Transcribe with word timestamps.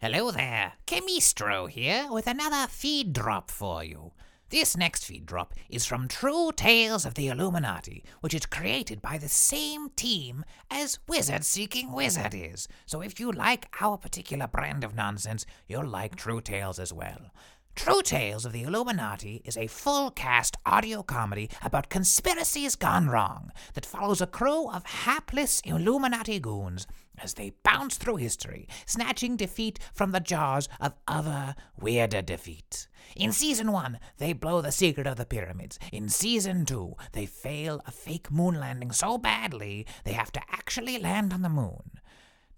Hello 0.00 0.30
there, 0.30 0.74
Chemistro 0.86 1.68
here 1.68 2.06
with 2.08 2.28
another 2.28 2.68
feed 2.68 3.12
drop 3.12 3.50
for 3.50 3.82
you. 3.82 4.12
This 4.48 4.76
next 4.76 5.04
feed 5.04 5.26
drop 5.26 5.54
is 5.68 5.86
from 5.86 6.06
True 6.06 6.52
Tales 6.52 7.04
of 7.04 7.14
the 7.14 7.26
Illuminati, 7.26 8.04
which 8.20 8.32
is 8.32 8.46
created 8.46 9.02
by 9.02 9.18
the 9.18 9.28
same 9.28 9.90
team 9.96 10.44
as 10.70 11.00
Wizard 11.08 11.44
Seeking 11.44 11.90
Wizard 11.90 12.32
is. 12.32 12.68
So 12.86 13.00
if 13.00 13.18
you 13.18 13.32
like 13.32 13.74
our 13.80 13.98
particular 13.98 14.46
brand 14.46 14.84
of 14.84 14.94
nonsense, 14.94 15.44
you'll 15.66 15.88
like 15.88 16.14
True 16.14 16.40
Tales 16.40 16.78
as 16.78 16.92
well. 16.92 17.32
True 17.78 18.02
Tales 18.02 18.44
of 18.44 18.52
the 18.52 18.64
Illuminati 18.64 19.40
is 19.44 19.56
a 19.56 19.68
full 19.68 20.10
cast 20.10 20.56
audio 20.66 21.00
comedy 21.04 21.48
about 21.62 21.88
conspiracies 21.88 22.74
gone 22.74 23.08
wrong 23.08 23.52
that 23.74 23.86
follows 23.86 24.20
a 24.20 24.26
crew 24.26 24.68
of 24.68 24.84
hapless 24.84 25.60
Illuminati 25.60 26.40
goons 26.40 26.88
as 27.18 27.34
they 27.34 27.52
bounce 27.62 27.96
through 27.96 28.16
history, 28.16 28.66
snatching 28.84 29.36
defeat 29.36 29.78
from 29.94 30.10
the 30.10 30.18
jaws 30.18 30.68
of 30.80 30.94
other 31.06 31.54
weirder 31.80 32.20
defeat. 32.20 32.88
In 33.14 33.30
season 33.30 33.70
one, 33.70 34.00
they 34.16 34.32
blow 34.32 34.60
the 34.60 34.72
secret 34.72 35.06
of 35.06 35.16
the 35.16 35.24
pyramids. 35.24 35.78
In 35.92 36.08
season 36.08 36.66
two, 36.66 36.96
they 37.12 37.26
fail 37.26 37.80
a 37.86 37.92
fake 37.92 38.28
moon 38.32 38.58
landing 38.58 38.90
so 38.90 39.18
badly 39.18 39.86
they 40.02 40.14
have 40.14 40.32
to 40.32 40.42
actually 40.50 40.98
land 40.98 41.32
on 41.32 41.42
the 41.42 41.48
moon. 41.48 41.92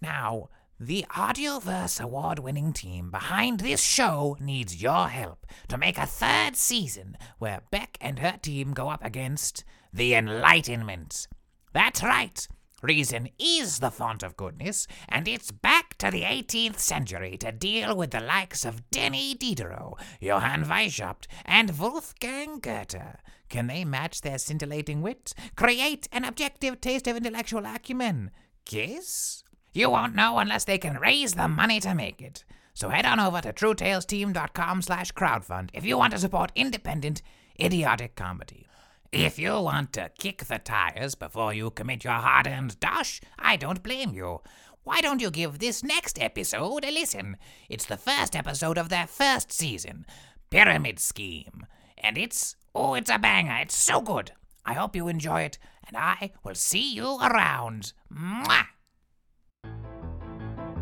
Now, 0.01 0.49
the 0.83 1.05
Audioverse 1.11 2.01
award 2.01 2.39
winning 2.39 2.73
team 2.73 3.11
behind 3.11 3.61
this 3.61 3.83
show 3.83 4.39
needs 4.41 4.81
your 4.81 5.09
help 5.09 5.47
to 5.69 5.77
make 5.77 5.99
a 5.99 6.07
third 6.07 6.57
season 6.57 7.19
where 7.39 7.61
Beck 7.71 7.99
and 8.01 8.19
her 8.21 8.39
team 8.41 8.73
go 8.73 8.89
up 8.89 9.05
against 9.05 9.63
the 9.93 10.15
Enlightenment. 10.15 11.29
That's 11.75 12.03
right. 12.03 12.49
Reason 12.81 13.29
is 13.39 13.81
the 13.81 13.91
font 13.91 14.23
of 14.23 14.39
goodness, 14.39 14.87
and 15.07 15.29
it's 15.29 15.51
back 15.51 15.99
to 15.99 16.11
the 16.11 16.23
18th 16.23 16.79
century 16.79 17.37
to 17.37 17.53
deal 17.53 17.95
with 17.95 18.13
the 18.13 18.21
likes 18.21 18.65
of 18.65 18.89
Denis 18.91 19.35
Diderot, 19.35 20.01
Johann 20.19 20.65
Weishaupt, 20.65 21.27
and 21.45 21.79
Wolfgang 21.79 22.59
Goethe. 22.59 23.19
Can 23.51 23.67
they 23.67 23.85
match 23.85 24.23
their 24.23 24.39
scintillating 24.39 25.03
wit? 25.03 25.35
Create 25.57 26.09
an 26.11 26.25
objective 26.25 26.81
taste 26.81 27.07
of 27.07 27.19
intellectual 27.19 27.67
acumen? 27.67 28.31
Kiss? 28.65 29.45
You 29.73 29.91
won't 29.91 30.15
know 30.15 30.39
unless 30.39 30.65
they 30.65 30.79
can 30.79 30.99
raise 30.99 31.35
the 31.35 31.49
money 31.49 31.81
to 31.81 31.95
make 31.95 32.21
it. 32.21 32.45
So 32.75 32.89
head 32.89 33.05
on 33.05 33.21
over 33.21 33.41
to 33.41 33.53
truetalesteam.com 33.53 34.83
slash 34.83 35.13
crowdfund 35.13 35.71
if 35.75 35.85
you 35.85 35.99
want 35.99 36.13
to 36.13 36.19
support 36.19 36.53
independent, 36.55 37.23
idiotic 37.61 38.17
comedy. 38.17 38.67
If 39.13 39.39
you 39.39 39.53
want 39.61 39.93
to 39.95 40.11
kick 40.19 40.45
the 40.45 40.59
tires 40.59 41.15
before 41.15 41.53
you 41.53 41.71
commit 41.71 42.05
your 42.05 42.15
hard-earned 42.15 42.79
dosh, 42.81 43.21
I 43.39 43.57
don't 43.57 43.83
blame 43.83 44.15
you. 44.15 44.41
Why 44.83 45.01
don't 45.01 45.21
you 45.21 45.31
give 45.31 45.59
this 45.59 45.85
next 45.85 46.21
episode 46.21 46.85
a 46.85 46.91
listen? 46.91 47.37
It's 47.69 47.85
the 47.85 47.97
first 47.97 48.35
episode 48.35 48.79
of 48.79 48.89
their 48.89 49.07
first 49.07 49.53
season, 49.53 50.07
Pyramid 50.49 50.99
Scheme. 50.99 51.67
And 51.99 52.17
it's, 52.17 52.57
oh, 52.75 52.95
it's 52.95 53.11
a 53.11 53.19
banger. 53.19 53.59
It's 53.63 53.77
so 53.77 54.01
good. 54.01 54.33
I 54.65 54.75
hope 54.75 54.97
you 54.97 55.09
enjoy 55.09 55.43
it, 55.43 55.59
and 55.87 55.97
I 55.97 56.31
will 56.45 56.55
see 56.55 56.95
you 56.95 57.19
around. 57.21 57.93
Mwah! 58.13 58.67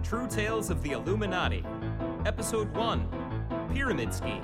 True 0.08 0.26
Tales 0.26 0.70
of 0.70 0.82
the 0.82 0.92
Illuminati, 0.92 1.62
Episode 2.24 2.74
1 2.74 3.68
Pyramid 3.74 4.14
Scheme. 4.14 4.40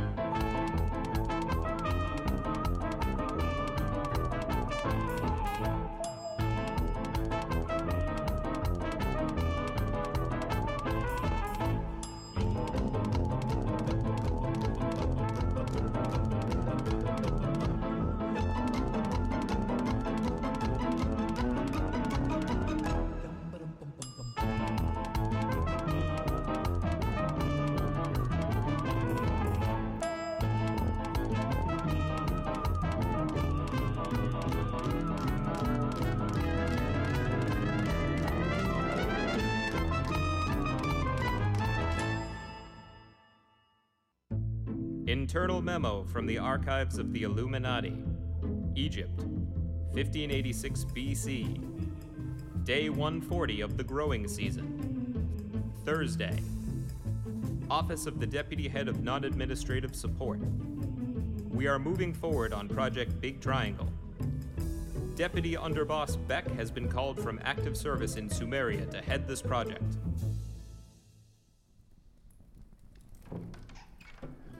Internal 45.35 45.61
memo 45.61 46.05
from 46.05 46.27
the 46.27 46.39
archives 46.39 46.97
of 46.97 47.13
the 47.13 47.25
Illuminati. 47.25 48.05
Egypt, 48.77 49.19
1586 49.19 50.85
BC. 50.95 52.65
Day 52.65 52.89
140 52.89 53.61
of 53.61 53.77
the 53.77 53.83
growing 53.83 54.29
season. 54.29 55.73
Thursday. 55.85 56.39
Office 57.69 58.07
of 58.07 58.21
the 58.21 58.27
Deputy 58.29 58.69
Head 58.69 58.87
of 58.87 59.03
Non 59.03 59.25
Administrative 59.25 59.97
Support. 59.97 60.39
We 61.51 61.67
are 61.67 61.81
moving 61.81 62.15
forward 62.15 62.53
on 62.53 62.69
Project 62.69 63.21
Big 63.21 63.41
Triangle. 63.41 63.89
Deputy 65.17 65.57
Underboss 65.57 66.17
Beck 66.29 66.49
has 66.53 66.71
been 66.71 66.89
called 66.89 67.21
from 67.21 67.41
active 67.43 67.77
service 67.77 68.15
in 68.15 68.29
Sumeria 68.29 68.89
to 68.89 69.03
head 69.03 69.27
this 69.27 69.43
project. 69.43 69.83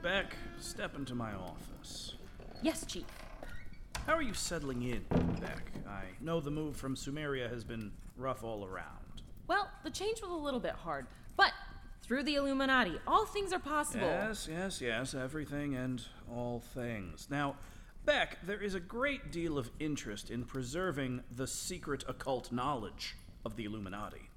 Beck, 0.01 0.35
step 0.65 0.95
into 0.95 1.15
my 1.15 1.33
office. 1.33 2.15
Yes, 2.61 2.85
Chief. 2.85 3.05
How 4.05 4.13
are 4.13 4.21
you 4.21 4.33
settling 4.33 4.81
in, 4.81 5.03
Beck? 5.39 5.71
I 5.87 6.03
know 6.21 6.39
the 6.39 6.51
move 6.51 6.75
from 6.75 6.95
Sumeria 6.95 7.49
has 7.49 7.63
been 7.63 7.91
rough 8.17 8.43
all 8.43 8.65
around. 8.65 9.21
Well, 9.47 9.69
the 9.83 9.89
change 9.89 10.21
was 10.21 10.31
a 10.31 10.35
little 10.35 10.59
bit 10.59 10.73
hard, 10.73 11.05
but 11.37 11.51
through 12.01 12.23
the 12.23 12.35
Illuminati, 12.35 12.99
all 13.07 13.25
things 13.25 13.53
are 13.53 13.59
possible. 13.59 14.07
Yes, 14.07 14.47
yes, 14.51 14.81
yes, 14.81 15.13
everything 15.13 15.75
and 15.75 16.03
all 16.31 16.59
things. 16.73 17.27
Now, 17.29 17.55
Beck, 18.05 18.37
there 18.45 18.61
is 18.61 18.75
a 18.75 18.79
great 18.79 19.31
deal 19.31 19.57
of 19.57 19.71
interest 19.79 20.29
in 20.29 20.43
preserving 20.43 21.23
the 21.35 21.47
secret 21.47 22.03
occult 22.07 22.51
knowledge 22.51 23.15
of 23.43 23.55
the 23.55 23.65
Illuminati. 23.65 24.29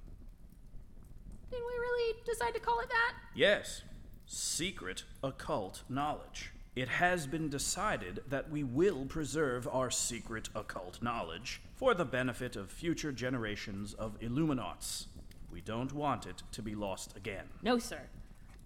Did 1.51 1.61
we 1.61 1.79
really 1.79 2.17
decide 2.25 2.55
to 2.55 2.61
call 2.61 2.81
it 2.81 2.89
that? 2.89 3.15
Yes, 3.35 3.83
secret 4.29 5.05
occult 5.25 5.83
knowledge. 5.89 6.53
It 6.77 6.89
has 6.89 7.27
been 7.27 7.49
decided 7.49 8.23
that 8.29 8.51
we 8.51 8.63
will 8.63 9.07
preserve 9.07 9.67
our 9.67 9.91
secret 9.91 10.49
occult 10.55 11.03
knowledge 11.03 11.61
for 11.75 11.95
the 11.95 12.05
benefit 12.05 12.55
of 12.55 12.71
future 12.71 13.11
generations 13.11 13.95
of 13.95 14.21
Illuminauts. 14.21 15.07
We 15.51 15.63
don't 15.63 15.93
want 15.93 16.27
it 16.27 16.43
to 16.53 16.63
be 16.63 16.75
lost 16.75 17.17
again. 17.17 17.47
No, 17.63 17.79
sir. 17.79 18.03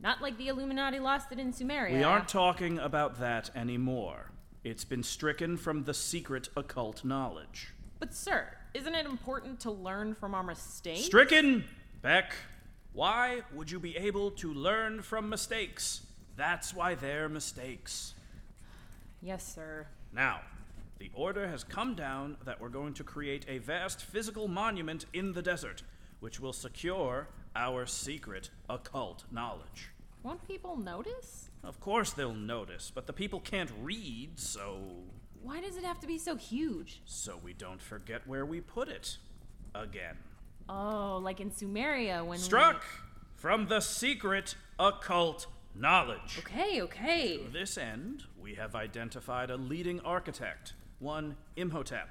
Not 0.03 0.21
like 0.21 0.37
the 0.37 0.49
Illuminati 0.49 0.99
lost 0.99 1.31
it 1.31 1.39
in 1.39 1.53
Sumeria. 1.53 1.93
We 1.93 2.03
aren't 2.03 2.29
talking 2.29 2.79
about 2.79 3.21
that 3.21 3.51
anymore. 3.55 4.33
It's 4.65 4.85
been 4.85 5.05
stricken 5.05 5.57
from 5.57 5.85
the 5.85 5.95
secret 5.95 6.49
occult 6.57 7.05
knowledge. 7.05 7.73
But, 8.01 8.15
sir, 8.15 8.49
isn't 8.75 8.95
it 8.95 9.07
important 9.07 9.61
to 9.61 9.71
learn 9.71 10.15
from 10.15 10.35
our 10.35 10.43
mistakes? 10.43 11.05
Stricken! 11.05 11.65
Beck, 12.03 12.35
why 12.93 13.41
would 13.55 13.71
you 13.71 13.81
be 13.81 13.97
able 13.97 14.31
to 14.33 14.53
learn 14.53 15.03
from 15.03 15.29
mistakes? 15.29 16.03
That's 16.37 16.75
why 16.75 16.95
they're 16.95 17.29
mistakes. 17.29 18.15
Yes, 19.23 19.55
sir. 19.55 19.87
Now, 20.13 20.41
the 20.99 21.11
order 21.15 21.49
has 21.49 21.65
come 21.65 21.95
down 21.95 22.37
that 22.45 22.61
we're 22.61 22.69
going 22.69 22.95
to 22.95 23.05
create 23.05 23.47
a 23.49 23.59
vast 23.59 24.03
physical 24.03 24.47
monument 24.47 25.07
in 25.13 25.33
the 25.33 25.43
desert, 25.43 25.83
which 26.21 26.39
will 26.39 26.53
secure 26.53 27.29
our 27.57 27.87
secret 27.87 28.51
occult 28.69 29.25
knowledge. 29.31 29.91
Won't 30.23 30.47
people 30.47 30.77
notice? 30.77 31.51
Of 31.65 31.81
course 31.81 32.13
they'll 32.13 32.35
notice, 32.35 32.93
but 32.95 33.07
the 33.07 33.13
people 33.13 33.41
can't 33.41 33.71
read, 33.81 34.39
so. 34.39 34.79
Why 35.43 35.61
does 35.61 35.77
it 35.77 35.85
have 35.85 35.99
to 36.01 36.07
be 36.07 36.19
so 36.19 36.37
huge? 36.37 37.01
so 37.05 37.41
we 37.43 37.53
don't 37.53 37.83
forget 37.83 38.27
where 38.27 38.47
we 38.47 38.61
put 38.61 38.89
it. 38.89 39.17
Again. 39.75 40.17
Oh, 40.69 41.19
like 41.23 41.41
in 41.41 41.51
Sumeria 41.51 42.21
when. 42.21 42.39
we- 42.39 42.39
Struck 42.39 42.85
from 43.37 43.67
the 43.67 43.81
secret 43.81 44.55
occult 44.79 45.47
knowledge. 45.75 46.39
Okay, 46.39 46.83
okay. 46.83 47.39
To 47.39 47.51
this 47.51 47.77
end, 47.79 48.25
we 48.41 48.55
have 48.55 48.75
identified 48.75 49.51
a 49.51 49.57
leading 49.57 50.01
architect, 50.01 50.75
one 50.99 51.37
Imhotep. 51.57 52.09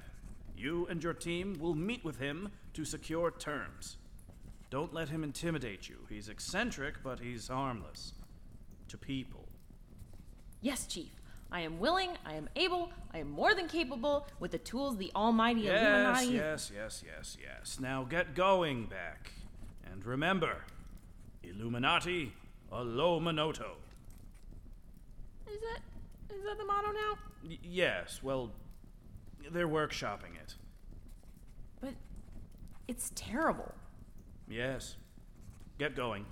You 0.56 0.86
and 0.88 1.02
your 1.02 1.14
team 1.14 1.56
will 1.58 1.74
meet 1.74 2.04
with 2.04 2.18
him 2.18 2.50
to 2.74 2.84
secure 2.84 3.30
terms. 3.30 3.96
Don't 4.70 4.92
let 4.94 5.08
him 5.08 5.22
intimidate 5.24 5.88
you. 5.88 6.06
He's 6.08 6.28
eccentric, 6.28 7.02
but 7.02 7.20
he's 7.20 7.48
harmless. 7.48 8.12
To 8.88 8.98
people. 8.98 9.48
Yes, 10.60 10.86
Chief. 10.86 11.10
I 11.52 11.60
am 11.60 11.78
willing, 11.78 12.10
I 12.24 12.32
am 12.34 12.48
able, 12.56 12.90
I 13.12 13.18
am 13.18 13.30
more 13.30 13.54
than 13.54 13.68
capable 13.68 14.26
with 14.40 14.52
the 14.52 14.58
tools 14.58 14.96
the 14.96 15.12
almighty 15.14 15.60
Yes, 15.62 15.82
Illuminati. 15.82 16.26
yes, 16.34 16.72
yes, 16.74 17.04
yes, 17.06 17.36
yes. 17.40 17.78
Now 17.78 18.04
get 18.04 18.34
going, 18.34 18.86
back. 18.86 19.30
And 19.84 20.04
remember, 20.06 20.56
Illuminati, 21.42 22.32
Alomanoto. 22.72 23.72
Is 25.46 25.58
that 25.60 26.34
is 26.34 26.42
that 26.44 26.56
the 26.56 26.64
motto 26.64 26.90
now? 26.92 27.18
Y- 27.46 27.58
yes, 27.62 28.20
well, 28.22 28.50
they're 29.50 29.68
workshopping 29.68 30.34
it. 30.42 30.54
But 31.82 31.92
it's 32.88 33.12
terrible. 33.14 33.74
Yes. 34.48 34.96
Get 35.78 35.94
going. 35.94 36.24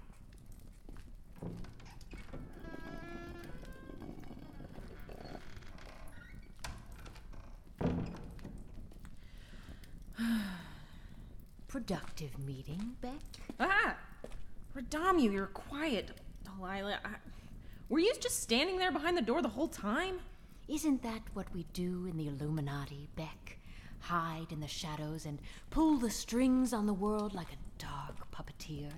Productive 11.69 12.38
meeting, 12.38 12.96
Beck? 13.00 13.12
Ah! 13.58 13.96
Radamu, 14.76 15.32
you're 15.32 15.46
quiet. 15.46 16.11
Delilah, 16.44 16.99
I, 17.05 17.11
were 17.88 17.99
you 17.99 18.12
just 18.20 18.43
standing 18.43 18.78
there 18.78 18.93
behind 18.93 19.17
the 19.17 19.22
door 19.22 19.43
the 19.43 19.49
whole 19.49 19.69
time? 19.69 20.20
Isn't 20.69 21.02
that 21.02 21.22
what 21.34 21.52
we 21.52 21.67
do 21.72 22.06
in 22.06 22.17
the 22.17 22.28
Illuminati, 22.28 23.08
Beck? 23.17 23.58
Hide 24.00 24.46
in 24.50 24.61
the 24.61 24.69
shadows 24.69 25.26
and 25.26 25.40
pull 25.70 25.96
the 25.96 26.11
strings 26.11 26.73
on 26.73 26.87
the 26.87 26.94
world 26.94 27.34
like 27.34 27.52
a 27.52 27.82
dark 27.82 28.31
puppeteer? 28.31 28.90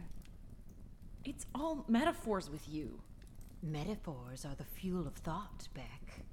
It's 1.24 1.46
all 1.54 1.84
metaphors 1.88 2.50
with 2.50 2.68
you. 2.68 3.00
Metaphors 3.62 4.44
are 4.44 4.54
the 4.54 4.64
fuel 4.64 5.06
of 5.06 5.14
thought, 5.14 5.68
Beck. 5.74 6.24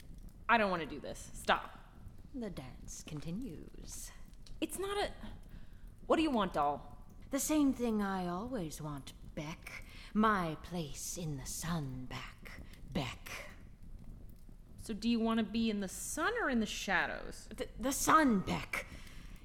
I 0.49 0.57
don't 0.57 0.71
want 0.71 0.81
to 0.81 0.87
do 0.87 0.99
this. 0.99 1.29
Stop. 1.33 1.79
The 2.35 2.49
dance 2.49 3.03
continues. 3.07 4.11
It's 4.61 4.79
not 4.79 4.97
a. 4.97 5.09
What 6.07 6.17
do 6.17 6.23
you 6.23 6.31
want, 6.31 6.53
doll? 6.53 6.97
The 7.31 7.39
same 7.39 7.73
thing 7.73 8.01
I 8.01 8.27
always 8.27 8.81
want, 8.81 9.13
Beck. 9.35 9.83
My 10.13 10.57
place 10.63 11.17
in 11.17 11.37
the 11.37 11.45
sun 11.45 12.07
back, 12.09 12.63
Beck. 12.93 13.29
So, 14.81 14.93
do 14.93 15.07
you 15.07 15.19
want 15.19 15.37
to 15.39 15.45
be 15.45 15.69
in 15.69 15.79
the 15.79 15.87
sun 15.87 16.33
or 16.41 16.49
in 16.49 16.59
the 16.59 16.65
shadows? 16.65 17.47
The, 17.55 17.67
the 17.79 17.91
sun, 17.91 18.39
Beck. 18.39 18.87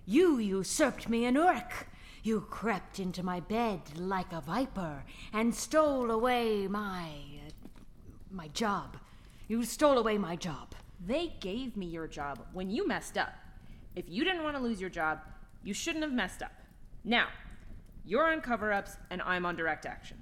You 0.06 0.38
usurped 0.38 1.08
me 1.08 1.26
in 1.26 1.34
Uruk. 1.34 1.86
You 2.22 2.40
crept 2.40 2.98
into 2.98 3.22
my 3.22 3.40
bed 3.40 3.80
like 3.96 4.32
a 4.32 4.40
viper 4.40 5.04
and 5.32 5.54
stole 5.54 6.10
away 6.10 6.66
my. 6.66 7.08
Uh, 7.46 7.50
my 8.30 8.48
job. 8.48 8.96
You 9.46 9.64
stole 9.64 9.98
away 9.98 10.18
my 10.18 10.36
job. 10.36 10.74
They 11.06 11.34
gave 11.40 11.76
me 11.76 11.86
your 11.86 12.08
job 12.08 12.46
when 12.52 12.70
you 12.70 12.86
messed 12.88 13.16
up. 13.16 13.34
If 13.96 14.06
you 14.08 14.24
didn't 14.24 14.42
want 14.42 14.56
to 14.56 14.62
lose 14.62 14.80
your 14.80 14.90
job, 14.90 15.20
you 15.62 15.74
shouldn't 15.74 16.04
have 16.04 16.12
messed 16.12 16.42
up. 16.42 16.52
Now, 17.04 17.28
you're 18.04 18.32
on 18.32 18.40
cover 18.40 18.72
ups 18.72 18.96
and 19.10 19.22
I'm 19.22 19.46
on 19.46 19.56
direct 19.56 19.86
action, 19.86 20.16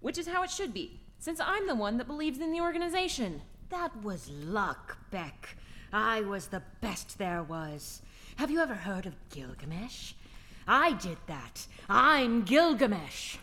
which 0.00 0.18
is 0.18 0.28
how 0.28 0.42
it 0.42 0.50
should 0.50 0.72
be, 0.72 1.00
since 1.18 1.40
I'm 1.40 1.66
the 1.66 1.74
one 1.74 1.98
that 1.98 2.06
believes 2.06 2.40
in 2.40 2.52
the 2.52 2.60
organization. 2.60 3.42
That 3.70 4.02
was 4.02 4.30
luck, 4.30 4.98
Beck. 5.10 5.56
I 5.92 6.20
was 6.22 6.48
the 6.48 6.62
best 6.80 7.18
there 7.18 7.42
was. 7.42 8.02
Have 8.36 8.50
you 8.50 8.60
ever 8.60 8.74
heard 8.74 9.06
of 9.06 9.14
Gilgamesh? 9.30 10.12
I 10.68 10.92
did 10.92 11.18
that. 11.26 11.66
I'm 11.88 12.42
Gilgamesh. 12.42 13.38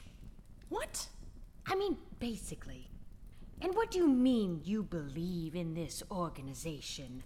What? 0.69 1.07
I 1.65 1.75
mean, 1.75 1.97
basically. 2.19 2.89
And 3.61 3.75
what 3.75 3.91
do 3.91 3.99
you 3.99 4.07
mean 4.07 4.61
you 4.63 4.83
believe 4.83 5.55
in 5.55 5.73
this 5.73 6.03
organization? 6.11 7.23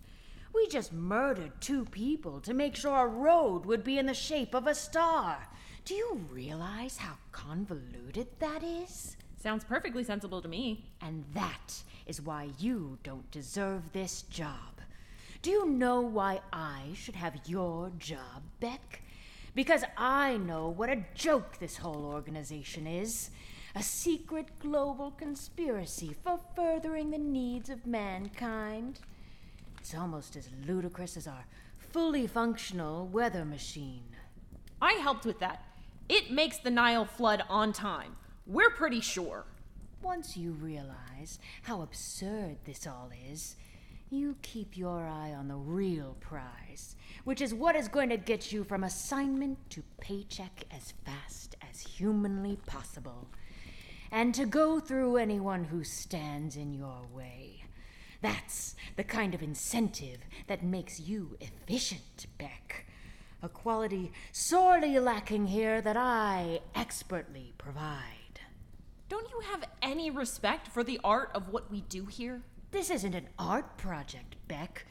We 0.58 0.68
just 0.68 0.92
murdered 0.92 1.52
two 1.62 1.86
people 1.86 2.42
to 2.42 2.52
make 2.52 2.76
sure 2.76 2.98
a 2.98 3.08
road 3.08 3.68
would 3.68 3.84
be 3.84 4.00
in 4.00 4.08
the 4.08 4.14
shape 4.16 4.56
of 4.56 4.66
a 4.66 4.74
star. 4.74 5.48
Do 5.86 5.94
you 5.94 6.26
realize 6.32 6.98
how 6.98 7.14
convoluted 7.32 8.28
that 8.40 8.64
is? 8.64 9.18
Sounds 9.38 9.64
perfectly 9.64 10.04
sensible 10.04 10.42
to 10.42 10.48
me. 10.48 10.90
And 11.00 11.24
that 11.36 11.84
is 12.08 12.24
why 12.24 12.50
you 12.58 12.98
don't 13.04 13.30
deserve 13.30 13.84
this 13.94 14.24
job. 14.24 14.82
Do 15.44 15.52
you 15.52 15.68
know 15.68 16.02
why 16.02 16.42
I 16.52 16.86
should 16.96 17.16
have 17.16 17.40
your 17.46 17.92
job, 18.00 18.42
Beck? 18.60 19.04
Because 19.54 19.84
I 19.96 20.38
know 20.38 20.70
what 20.70 20.90
a 20.90 21.06
joke 21.14 21.60
this 21.60 21.78
whole 21.78 22.04
organization 22.04 22.88
is 22.88 23.30
a 23.76 23.84
secret 23.84 24.48
global 24.58 25.12
conspiracy 25.12 26.16
for 26.24 26.40
furthering 26.56 27.12
the 27.12 27.20
needs 27.20 27.70
of 27.70 27.86
mankind. 27.86 29.00
It's 29.88 29.96
almost 29.96 30.36
as 30.36 30.50
ludicrous 30.68 31.16
as 31.16 31.28
our 31.28 31.46
fully 31.78 32.28
functional 32.28 33.08
weather 33.08 33.46
machine. 33.46 34.04
I 34.82 34.96
helped 34.96 35.26
with 35.26 35.40
that. 35.40 35.64
It 36.10 36.30
makes 36.30 36.58
the 36.58 36.70
Nile 36.70 37.06
flood 37.06 37.42
on 37.48 37.72
time. 37.72 38.18
We're 38.46 38.72
pretty 38.72 39.00
sure. 39.00 39.46
Once 40.02 40.36
you 40.36 40.52
realize 40.52 41.40
how 41.64 41.84
absurd 41.84 42.58
this 42.66 42.86
all 42.86 43.12
is, 43.32 43.56
you 44.10 44.36
keep 44.42 44.76
your 44.76 45.08
eye 45.08 45.34
on 45.34 45.48
the 45.48 45.56
real 45.56 46.18
prize, 46.20 46.98
which 47.24 47.40
is 47.40 47.54
what 47.54 47.78
is 47.78 47.88
going 47.88 48.10
to 48.10 48.18
get 48.18 48.52
you 48.52 48.66
from 48.66 48.84
assignment 48.84 49.58
to 49.70 49.84
paycheck 50.02 50.66
as 50.70 50.96
fast 51.06 51.56
as 51.72 51.80
humanly 51.80 52.58
possible, 52.66 53.30
and 54.12 54.36
to 54.36 54.46
go 54.46 54.82
through 54.82 55.16
anyone 55.16 55.64
who 55.64 55.86
stands 55.86 56.58
in 56.58 56.74
your 56.74 57.08
way. 57.14 57.57
That's 58.22 58.76
the 58.96 59.04
kind 59.04 59.36
of 59.36 59.44
incentive 59.44 60.20
that 60.48 60.64
makes 60.64 61.00
you 61.00 61.38
efficient, 61.40 62.26
Beck. 62.38 62.86
A 63.44 63.50
quality 63.50 64.12
sorely 64.32 65.00
lacking 65.00 65.48
here 65.48 65.82
that 65.82 65.98
I 65.98 66.62
expertly 66.74 67.54
provide. 67.58 68.42
Don't 69.10 69.30
you 69.30 69.42
have 69.52 69.64
any 69.82 70.10
respect 70.10 70.68
for 70.68 70.84
the 70.84 71.00
art 71.04 71.30
of 71.34 71.50
what 71.50 71.72
we 71.72 71.82
do 71.82 72.06
here? 72.06 72.42
This 72.72 72.90
isn't 72.90 73.16
an 73.16 73.30
art 73.38 73.78
project, 73.78 74.36
Beck. 74.48 74.86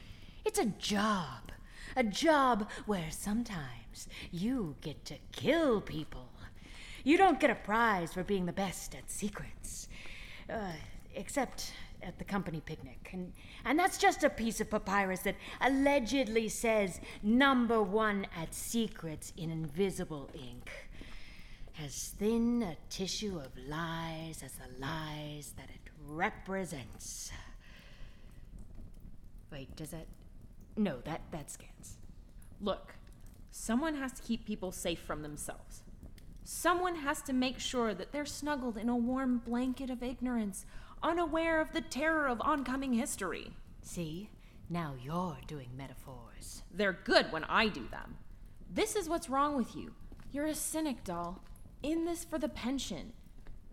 It's 0.44 0.58
a 0.58 0.67
job. 0.67 1.52
A 1.96 2.05
job 2.05 2.69
where 2.87 3.11
sometimes 3.11 4.08
you 4.31 4.76
get 4.81 5.05
to 5.06 5.17
kill 5.32 5.81
people. 5.81 6.28
You 7.05 7.17
don't 7.19 7.40
get 7.40 7.50
a 7.50 7.55
prize 7.55 8.12
for 8.12 8.25
being 8.25 8.46
the 8.46 8.52
best 8.52 8.94
at 8.94 9.11
secrets. 9.11 9.88
Uh, 10.49 10.73
except 11.14 11.73
at 12.06 12.19
the 12.19 12.25
company 12.25 12.62
picnic. 12.64 13.11
And, 13.12 13.32
and 13.64 13.79
that's 13.79 13.99
just 13.99 14.23
a 14.25 14.31
piece 14.31 14.61
of 14.61 14.70
papyrus 14.70 15.20
that 15.20 15.37
allegedly 15.61 16.49
says 16.49 17.00
number 17.23 17.82
one 17.82 18.26
at 18.41 18.55
secrets 18.55 19.32
in 19.37 19.50
invisible 19.50 20.31
ink. 20.35 20.70
As 21.85 22.14
thin 22.19 22.62
a 22.62 22.76
tissue 22.88 23.38
of 23.38 23.50
lies 23.69 24.43
as 24.43 24.53
the 24.53 24.81
lies 24.81 25.53
that 25.58 25.69
it 25.69 25.91
represents. 26.08 27.31
Wait, 29.52 29.75
does 29.76 29.90
that. 29.90 30.07
No, 30.76 30.99
that, 31.04 31.21
that 31.33 31.50
scans. 31.50 31.97
Look, 32.61 32.95
someone 33.50 33.97
has 33.97 34.12
to 34.12 34.23
keep 34.23 34.47
people 34.47 34.73
safe 34.73 35.00
from 35.00 35.23
themselves. 35.23 35.83
Someone 36.45 36.97
has 36.97 37.23
to 37.23 37.33
make 37.33 37.59
sure 37.59 37.92
that 37.92 38.12
they're 38.12 38.25
snuggled 38.25 38.76
in 38.76 38.88
a 38.88 38.97
warm 38.97 39.38
blanket 39.38 39.90
of 39.90 40.02
ignorance, 40.02 40.64
unaware 41.03 41.61
of 41.61 41.73
the 41.73 41.81
terror 41.81 42.26
of 42.26 42.41
oncoming 42.41 42.93
history. 42.93 43.53
See? 43.83 44.31
Now 44.69 44.95
you're 45.03 45.38
doing 45.47 45.69
metaphors. 45.76 46.62
They're 46.73 46.99
good 47.05 47.31
when 47.31 47.45
I 47.45 47.69
do 47.69 47.87
them. 47.91 48.17
This 48.73 48.97
is 48.97 49.09
what's 49.09 49.31
wrong 49.31 49.57
with 49.57 49.76
you. 49.76 49.93
You're 50.33 50.47
a 50.47 50.55
cynic, 50.55 51.05
doll. 51.05 51.43
In 51.83 52.05
this 52.05 52.25
for 52.25 52.38
the 52.38 52.49
pension. 52.49 53.12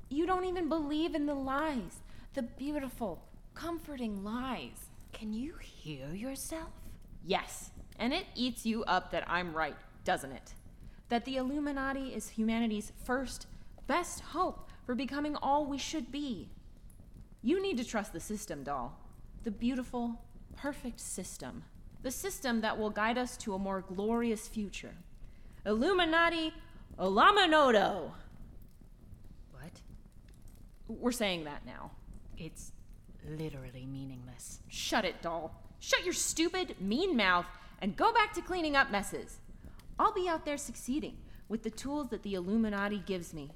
You 0.09 0.27
don't 0.27 0.45
even 0.45 0.69
believe 0.69 1.15
in 1.15 1.25
the 1.25 1.33
lies, 1.33 2.03
the 2.35 2.43
beautiful, 2.43 3.23
comforting 3.55 4.23
lies. 4.23 4.89
Can 5.11 5.33
you 5.33 5.55
hear 5.59 6.13
yourself? 6.13 6.69
Yes, 7.25 7.71
and 7.97 8.13
it 8.13 8.25
eats 8.35 8.65
you 8.65 8.83
up 8.83 9.11
that 9.11 9.27
I'm 9.27 9.55
right, 9.55 9.75
doesn't 10.03 10.31
it? 10.31 10.53
That 11.09 11.25
the 11.25 11.37
Illuminati 11.37 12.13
is 12.13 12.29
humanity's 12.29 12.91
first, 13.03 13.47
best 13.87 14.19
hope 14.19 14.69
for 14.85 14.93
becoming 14.93 15.35
all 15.37 15.65
we 15.65 15.77
should 15.77 16.11
be. 16.11 16.49
You 17.43 17.61
need 17.61 17.77
to 17.77 17.83
trust 17.83 18.13
the 18.13 18.19
system, 18.19 18.63
doll. 18.63 18.97
The 19.43 19.51
beautiful, 19.51 20.21
perfect 20.55 20.99
system. 20.99 21.63
The 22.01 22.11
system 22.11 22.61
that 22.61 22.77
will 22.77 22.89
guide 22.89 23.17
us 23.17 23.35
to 23.37 23.53
a 23.53 23.59
more 23.59 23.81
glorious 23.81 24.47
future. 24.47 24.95
Illuminati 25.65 26.53
Olamanoto! 26.97 28.11
What? 29.51 29.81
We're 30.87 31.11
saying 31.11 31.43
that 31.45 31.65
now. 31.65 31.91
It's 32.37 32.71
literally 33.27 33.85
meaningless. 33.85 34.59
Shut 34.69 35.05
it, 35.05 35.21
doll. 35.21 35.55
Shut 35.79 36.03
your 36.03 36.13
stupid, 36.13 36.75
mean 36.79 37.17
mouth 37.17 37.45
and 37.81 37.97
go 37.97 38.13
back 38.13 38.33
to 38.33 38.41
cleaning 38.41 38.77
up 38.77 38.91
messes. 38.91 39.39
I'll 39.99 40.13
be 40.13 40.29
out 40.29 40.45
there 40.45 40.57
succeeding 40.57 41.17
with 41.49 41.63
the 41.63 41.69
tools 41.69 42.09
that 42.09 42.23
the 42.23 42.35
Illuminati 42.35 43.03
gives 43.05 43.33
me. 43.33 43.51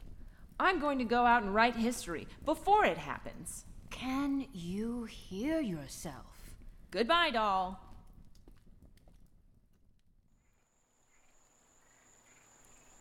I'm 0.60 0.79
going 0.79 0.98
to 0.98 1.06
go 1.06 1.25
out 1.25 1.44
and 1.44 1.56
write 1.56 1.75
history 1.75 2.27
before 2.44 2.84
it 2.86 2.98
happens. 2.98 3.63
Can 3.89 4.46
you 4.53 5.06
hear 5.06 5.60
yourself? 5.60 6.53
Goodbye, 6.91 7.32
doll. 7.32 7.79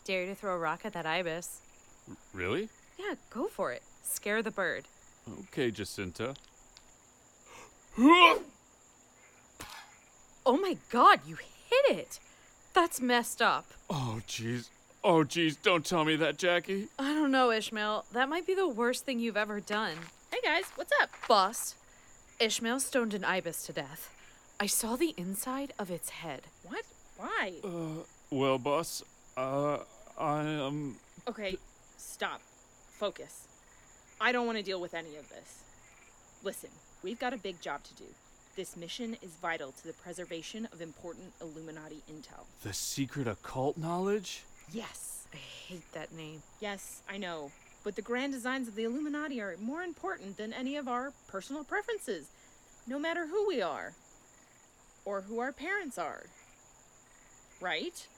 Dare 0.04 0.26
to 0.26 0.34
throw 0.34 0.54
a 0.54 0.58
rock 0.58 0.82
at 0.84 0.92
that 0.92 1.06
ibis. 1.06 1.60
Really? 2.32 2.68
Yeah, 2.98 3.14
go 3.30 3.48
for 3.48 3.72
it. 3.72 3.82
Scare 4.02 4.42
the 4.42 4.50
bird. 4.50 4.84
Okay, 5.48 5.70
Jacinta. 5.70 6.34
Oh 10.48 10.56
my 10.56 10.76
god, 10.90 11.18
you 11.26 11.34
hit 11.34 11.96
it! 11.96 12.20
That's 12.72 13.00
messed 13.00 13.42
up. 13.42 13.66
Oh, 13.90 14.20
jeez. 14.28 14.68
Oh, 15.02 15.24
jeez, 15.24 15.56
don't 15.60 15.84
tell 15.84 16.04
me 16.04 16.14
that, 16.16 16.38
Jackie. 16.38 16.86
I 17.00 17.12
don't 17.14 17.32
know, 17.32 17.50
Ishmael. 17.50 18.04
That 18.12 18.28
might 18.28 18.46
be 18.46 18.54
the 18.54 18.68
worst 18.68 19.04
thing 19.04 19.18
you've 19.18 19.36
ever 19.36 19.58
done. 19.58 19.96
Hey 20.46 20.62
guys, 20.62 20.70
what's 20.76 20.92
up? 21.02 21.10
Boss, 21.26 21.74
Ishmael 22.38 22.78
stoned 22.78 23.14
an 23.14 23.24
ibis 23.24 23.66
to 23.66 23.72
death. 23.72 24.14
I 24.60 24.66
saw 24.66 24.94
the 24.94 25.12
inside 25.16 25.72
of 25.76 25.90
its 25.90 26.10
head. 26.10 26.42
What? 26.62 26.84
Why? 27.16 27.54
Uh, 27.64 28.04
well, 28.30 28.56
boss, 28.56 29.02
uh, 29.36 29.78
I 30.16 30.42
am. 30.44 30.94
Okay, 31.26 31.56
stop. 31.96 32.40
Focus. 32.92 33.48
I 34.20 34.30
don't 34.30 34.46
want 34.46 34.56
to 34.56 34.62
deal 34.62 34.80
with 34.80 34.94
any 34.94 35.16
of 35.16 35.28
this. 35.30 35.64
Listen, 36.44 36.70
we've 37.02 37.18
got 37.18 37.32
a 37.34 37.38
big 37.38 37.60
job 37.60 37.82
to 37.82 37.94
do. 37.94 38.06
This 38.54 38.76
mission 38.76 39.16
is 39.22 39.32
vital 39.42 39.72
to 39.72 39.86
the 39.88 39.94
preservation 39.94 40.68
of 40.72 40.80
important 40.80 41.32
Illuminati 41.40 42.04
intel. 42.08 42.44
The 42.62 42.72
secret 42.72 43.26
occult 43.26 43.76
knowledge? 43.76 44.44
Yes. 44.70 45.26
I 45.34 45.38
hate 45.38 45.92
that 45.92 46.12
name. 46.12 46.40
Yes, 46.60 47.02
I 47.10 47.16
know. 47.16 47.50
But 47.86 47.94
the 47.94 48.02
grand 48.02 48.32
designs 48.32 48.66
of 48.66 48.74
the 48.74 48.82
Illuminati 48.82 49.40
are 49.40 49.54
more 49.60 49.84
important 49.84 50.38
than 50.38 50.52
any 50.52 50.74
of 50.74 50.88
our 50.88 51.12
personal 51.28 51.62
preferences, 51.62 52.26
no 52.84 52.98
matter 52.98 53.28
who 53.28 53.46
we 53.46 53.62
are 53.62 53.92
or 55.04 55.20
who 55.20 55.38
our 55.38 55.52
parents 55.52 55.96
are. 55.96 56.24
Right? 57.60 58.08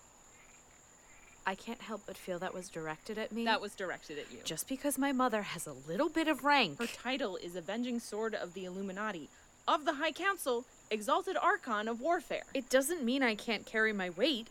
I 1.47 1.55
can't 1.55 1.83
help 1.83 2.01
but 2.07 2.17
feel 2.17 2.39
that 2.39 2.55
was 2.55 2.71
directed 2.71 3.19
at 3.19 3.31
me. 3.31 3.45
That 3.45 3.61
was 3.61 3.75
directed 3.75 4.19
at 4.19 4.33
you. 4.33 4.39
just 4.43 4.69
because 4.69 4.97
my 4.97 5.13
mother 5.13 5.43
has 5.43 5.67
a 5.67 5.75
little 5.87 6.09
bit 6.09 6.29
of 6.29 6.45
rank. 6.45 6.79
Her 6.79 6.87
title 6.87 7.37
is 7.37 7.55
Avenging 7.55 8.01
Sword 8.01 8.35
of 8.35 8.55
the 8.55 8.65
Illuminati, 8.65 9.29
of 9.69 9.85
the 9.85 9.97
High 9.97 10.13
Council, 10.13 10.65
Exalted 10.91 11.37
Archon 11.37 11.89
of 11.89 12.01
Warfare. 12.01 12.45
It 12.55 12.71
doesn't 12.71 13.05
mean 13.05 13.23
I 13.23 13.35
can't 13.35 13.67
carry 13.67 13.93
my 13.93 14.09
weight. 14.09 14.49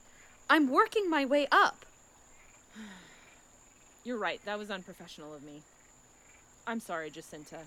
I'm 0.47 0.69
working 0.69 1.09
my 1.09 1.25
way 1.25 1.47
up. 1.51 1.86
You're 4.07 4.17
right, 4.17 4.39
that 4.45 4.57
was 4.57 4.71
unprofessional 4.71 5.35
of 5.35 5.43
me. 5.43 5.63
I'm 6.65 6.79
sorry, 6.79 7.09
Jacinta. 7.09 7.59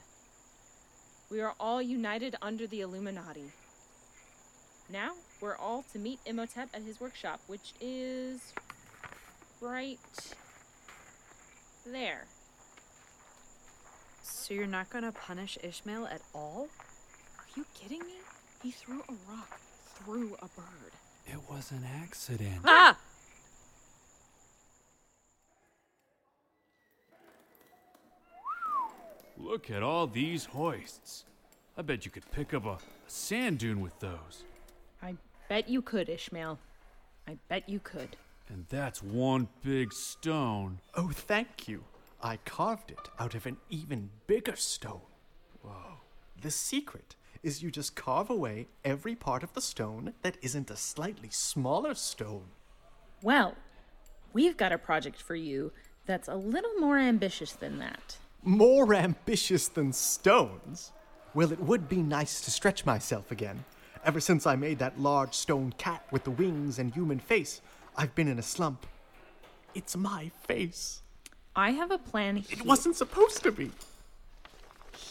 We 1.31 1.43
are 1.43 1.53
all 1.61 1.83
united 1.83 2.35
under 2.41 2.67
the 2.67 2.81
Illuminati. 2.81 3.53
Now, 4.91 5.11
we're 5.43 5.59
all 5.59 5.85
to 5.93 5.99
meet 5.99 6.19
Imhotep 6.25 6.71
at 6.73 6.81
his 6.81 6.99
workshop, 6.99 7.41
which 7.47 7.75
is 7.79 8.55
right 9.61 9.99
there. 11.85 12.25
So 14.23 14.55
you're 14.55 14.67
not 14.67 14.89
gonna 14.89 15.13
punish 15.13 15.59
Ishmael 15.63 16.07
at 16.07 16.23
all? 16.35 16.69
Are 17.39 17.49
you 17.55 17.67
kidding 17.75 18.01
me? 18.01 18.15
He 18.63 18.71
threw 18.71 19.01
a 19.01 19.13
rock 19.31 19.61
through 19.93 20.37
a 20.41 20.49
bird. 20.59 20.93
It 21.27 21.41
was 21.51 21.71
an 21.71 21.85
accident. 22.03 22.63
Ah! 22.65 22.97
Look 29.43 29.71
at 29.71 29.83
all 29.83 30.07
these 30.07 30.45
hoists. 30.45 31.25
I 31.77 31.83
bet 31.83 32.05
you 32.05 32.11
could 32.11 32.31
pick 32.31 32.53
up 32.53 32.67
a, 32.67 32.73
a 32.73 32.79
sand 33.07 33.59
dune 33.59 33.81
with 33.81 33.99
those. 34.01 34.45
I 35.03 35.17
bet 35.49 35.69
you 35.69 35.83
could, 35.83 36.09
Ishmael. 36.09 36.59
I 37.27 37.39
bet 37.49 37.69
you 37.69 37.81
could. 37.81 38.17
And 38.49 38.67
that's 38.69 39.03
one 39.03 39.49
big 39.63 39.93
stone. 39.93 40.81
Oh, 40.95 41.11
thank 41.13 41.69
you. 41.69 41.85
I 42.23 42.37
carved 42.45 42.91
it 42.91 43.09
out 43.19 43.35
of 43.35 43.47
an 43.47 43.57
even 43.71 44.11
bigger 44.27 44.57
stone. 44.57 45.01
Whoa. 45.63 46.01
The 46.41 46.51
secret 46.51 47.17
is 47.43 47.63
you 47.63 47.71
just 47.71 47.97
carve 47.97 48.29
away 48.29 48.69
every 48.85 49.15
part 49.15 49.43
of 49.43 49.55
the 49.55 49.63
stone 49.63 50.13
that 50.23 50.37
isn't 50.43 50.71
a 50.71 50.77
slightly 50.77 51.31
smaller 51.31 51.95
stone. 51.95 52.49
Well, 53.23 53.55
we've 54.33 54.57
got 54.57 54.73
a 54.73 54.79
project 54.79 55.23
for 55.23 55.35
you 55.35 55.73
that's 56.05 56.29
a 56.29 56.35
little 56.35 56.75
more 56.79 56.99
ambitious 56.99 57.53
than 57.53 57.79
that. 57.79 58.19
More 58.43 58.95
ambitious 58.95 59.69
than 59.69 59.93
stones? 59.93 60.93
Well, 61.35 61.53
it 61.53 61.61
would 61.61 61.89
be 61.89 62.03
nice 62.03 62.41
to 62.43 62.51
stretch 62.51 62.87
myself 62.87 63.31
again. 63.31 63.65
Ever 64.05 64.21
since 64.21 64.47
I 64.47 64.57
made 64.57 64.79
that 64.79 64.99
large 64.99 65.35
stone 65.35 65.75
cat 65.77 66.05
with 66.11 66.25
the 66.25 66.31
wings 66.31 66.79
and 66.79 66.93
human 66.93 67.19
face, 67.19 67.61
I've 67.97 68.15
been 68.15 68.29
in 68.29 68.39
a 68.39 68.43
slump. 68.43 68.87
It's 69.75 69.97
my 69.97 70.31
face. 70.47 71.03
I 71.55 71.73
have 71.73 71.91
a 71.91 71.99
plan 71.99 72.37
here. 72.37 72.59
It 72.59 72.65
wasn't 72.65 72.97
supposed 72.97 73.43
to 73.43 73.53
be. 73.53 73.71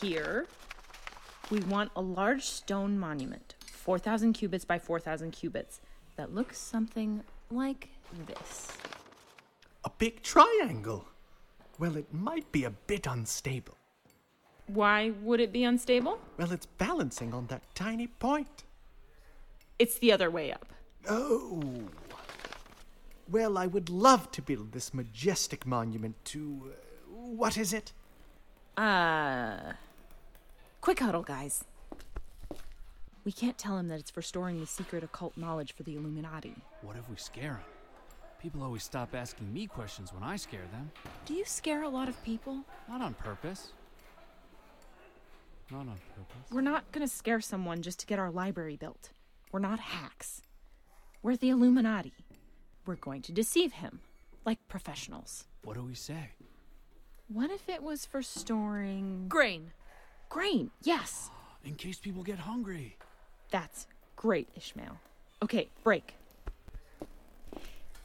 here. 0.01 0.47
We 1.51 1.59
want 1.61 1.91
a 1.95 2.01
large 2.01 2.43
stone 2.45 2.97
monument, 2.99 3.55
4,000 3.71 4.33
cubits 4.33 4.65
by 4.65 4.79
4,000 4.79 5.31
cubits, 5.31 5.81
that 6.15 6.33
looks 6.33 6.57
something 6.59 7.23
like 7.49 7.89
this. 8.27 8.67
A 9.83 9.89
big 9.97 10.21
triangle. 10.21 11.08
Well, 11.79 11.95
it 11.95 12.13
might 12.13 12.51
be 12.51 12.65
a 12.65 12.69
bit 12.69 13.07
unstable. 13.07 13.75
Why 14.67 15.11
would 15.21 15.39
it 15.39 15.51
be 15.51 15.63
unstable? 15.63 16.19
Well, 16.37 16.51
it's 16.51 16.65
balancing 16.65 17.33
on 17.33 17.47
that 17.47 17.63
tiny 17.73 18.07
point. 18.07 18.65
It's 19.79 19.97
the 19.97 20.11
other 20.11 20.29
way 20.29 20.51
up. 20.51 20.67
Oh. 21.09 21.63
Well, 23.31 23.57
I 23.57 23.65
would 23.65 23.89
love 23.89 24.29
to 24.31 24.41
build 24.41 24.73
this 24.73 24.93
majestic 24.93 25.65
monument 25.65 26.15
to. 26.25 26.61
Uh, 26.65 27.15
what 27.15 27.57
is 27.57 27.71
it? 27.73 27.93
Uh. 28.75 29.73
Quick 30.81 30.99
huddle, 30.99 31.23
guys. 31.23 31.63
We 33.23 33.31
can't 33.31 33.57
tell 33.57 33.77
him 33.77 33.87
that 33.87 33.99
it's 33.99 34.11
for 34.11 34.21
storing 34.21 34.59
the 34.59 34.65
secret 34.65 35.03
occult 35.03 35.37
knowledge 35.37 35.73
for 35.73 35.83
the 35.83 35.95
Illuminati. 35.95 36.55
What 36.81 36.95
if 36.95 37.09
we 37.09 37.15
scare 37.15 37.53
him? 37.53 37.78
People 38.41 38.63
always 38.63 38.83
stop 38.83 39.13
asking 39.13 39.53
me 39.53 39.67
questions 39.67 40.13
when 40.13 40.23
I 40.23 40.37
scare 40.37 40.65
them. 40.71 40.91
Do 41.25 41.33
you 41.33 41.43
scare 41.45 41.83
a 41.83 41.89
lot 41.89 42.07
of 42.07 42.21
people? 42.23 42.59
Not 42.87 43.01
on 43.01 43.13
purpose. 43.15 43.73
Not 45.69 45.81
on 45.81 45.97
purpose. 46.15 46.51
We're 46.51 46.61
not 46.61 46.89
gonna 46.91 47.07
scare 47.07 47.41
someone 47.41 47.81
just 47.81 47.99
to 47.99 48.05
get 48.05 48.17
our 48.17 48.31
library 48.31 48.77
built. 48.77 49.09
We're 49.51 49.59
not 49.59 49.79
hacks. 49.79 50.41
We're 51.21 51.35
the 51.35 51.49
Illuminati. 51.49 52.13
We're 52.85 52.95
going 52.95 53.21
to 53.23 53.31
deceive 53.33 53.73
him, 53.73 53.99
like 54.45 54.57
professionals. 54.69 55.45
What 55.63 55.75
do 55.75 55.83
we 55.83 55.93
say? 55.95 56.29
What 57.27 57.51
if 57.51 57.67
it 57.67 57.83
was 57.83 58.05
for 58.05 58.21
storing 58.23 59.25
Grain. 59.27 59.71
grain? 60.29 60.71
Yes, 60.81 61.29
In 61.65 61.75
case 61.75 61.99
people 61.99 62.23
get 62.23 62.39
hungry. 62.39 62.95
that's 63.51 63.85
great, 64.15 64.47
Ishmael. 64.55 64.97
Okay, 65.43 65.67
break. 65.83 66.13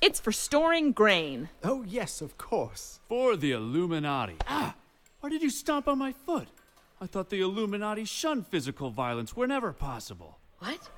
It's 0.04 0.20
for 0.20 0.32
storing 0.32 0.92
grain. 0.92 1.48
Oh, 1.62 1.82
yes, 1.82 2.20
of 2.20 2.36
course. 2.36 3.00
For 3.08 3.36
the 3.36 3.52
Illuminati. 3.52 4.36
Ah! 4.46 4.74
Why 5.20 5.30
did 5.30 5.40
you 5.40 5.48
stomp 5.48 5.88
on 5.88 5.96
my 5.96 6.12
foot? 6.12 6.48
I 7.00 7.06
thought 7.06 7.30
the 7.30 7.40
Illuminati 7.40 8.04
shunned 8.04 8.46
physical 8.48 8.90
violence 8.90 9.34
whenever 9.34 9.72
possible. 9.72 10.36
What? 10.58 10.90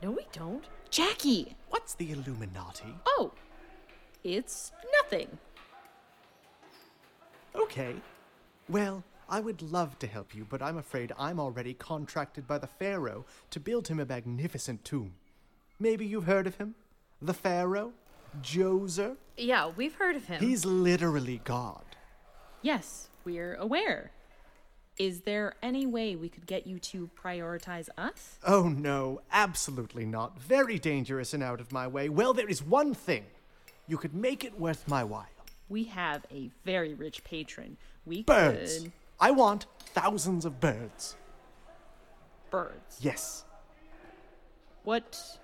No, 0.00 0.12
we 0.12 0.26
don't. 0.30 0.64
Jackie! 0.90 1.56
What's 1.70 1.94
the 1.94 2.12
Illuminati? 2.12 2.94
Oh, 3.04 3.32
it's 4.22 4.70
nothing. 5.02 5.26
Okay. 7.56 7.96
Well, 8.68 9.02
I 9.28 9.40
would 9.40 9.60
love 9.60 9.98
to 9.98 10.06
help 10.06 10.36
you, 10.36 10.46
but 10.48 10.62
I'm 10.62 10.78
afraid 10.78 11.12
I'm 11.18 11.40
already 11.40 11.74
contracted 11.74 12.46
by 12.46 12.58
the 12.58 12.68
Pharaoh 12.68 13.24
to 13.50 13.58
build 13.58 13.88
him 13.88 13.98
a 13.98 14.06
magnificent 14.06 14.84
tomb. 14.84 15.14
Maybe 15.80 16.06
you've 16.06 16.26
heard 16.26 16.46
of 16.46 16.58
him? 16.58 16.76
The 17.20 17.34
Pharaoh? 17.34 17.92
Djoser? 18.40 19.16
Yeah, 19.36 19.70
we've 19.76 19.94
heard 19.94 20.16
of 20.16 20.26
him. 20.26 20.40
He's 20.40 20.64
literally 20.64 21.40
God. 21.44 21.84
Yes, 22.62 23.08
we're 23.24 23.54
aware. 23.56 24.10
Is 24.98 25.22
there 25.22 25.54
any 25.62 25.86
way 25.86 26.16
we 26.16 26.28
could 26.28 26.46
get 26.46 26.66
you 26.66 26.78
to 26.78 27.10
prioritize 27.20 27.88
us? 27.96 28.38
Oh 28.46 28.68
no, 28.68 29.22
absolutely 29.32 30.04
not. 30.04 30.38
Very 30.40 30.78
dangerous 30.78 31.32
and 31.34 31.42
out 31.42 31.60
of 31.60 31.72
my 31.72 31.86
way. 31.88 32.08
Well, 32.08 32.34
there 32.34 32.48
is 32.48 32.62
one 32.62 32.94
thing. 32.94 33.24
You 33.88 33.96
could 33.96 34.14
make 34.14 34.44
it 34.44 34.58
worth 34.60 34.86
my 34.86 35.02
while. 35.02 35.26
We 35.68 35.84
have 35.84 36.24
a 36.30 36.50
very 36.64 36.94
rich 36.94 37.24
patron. 37.24 37.78
We 38.04 38.22
Birds. 38.22 38.80
could. 38.80 38.92
I 39.18 39.30
want 39.30 39.66
thousands 39.94 40.44
of 40.44 40.60
birds. 40.60 41.16
Birds. 42.50 42.98
Yes. 43.00 43.44
What. 44.84 45.38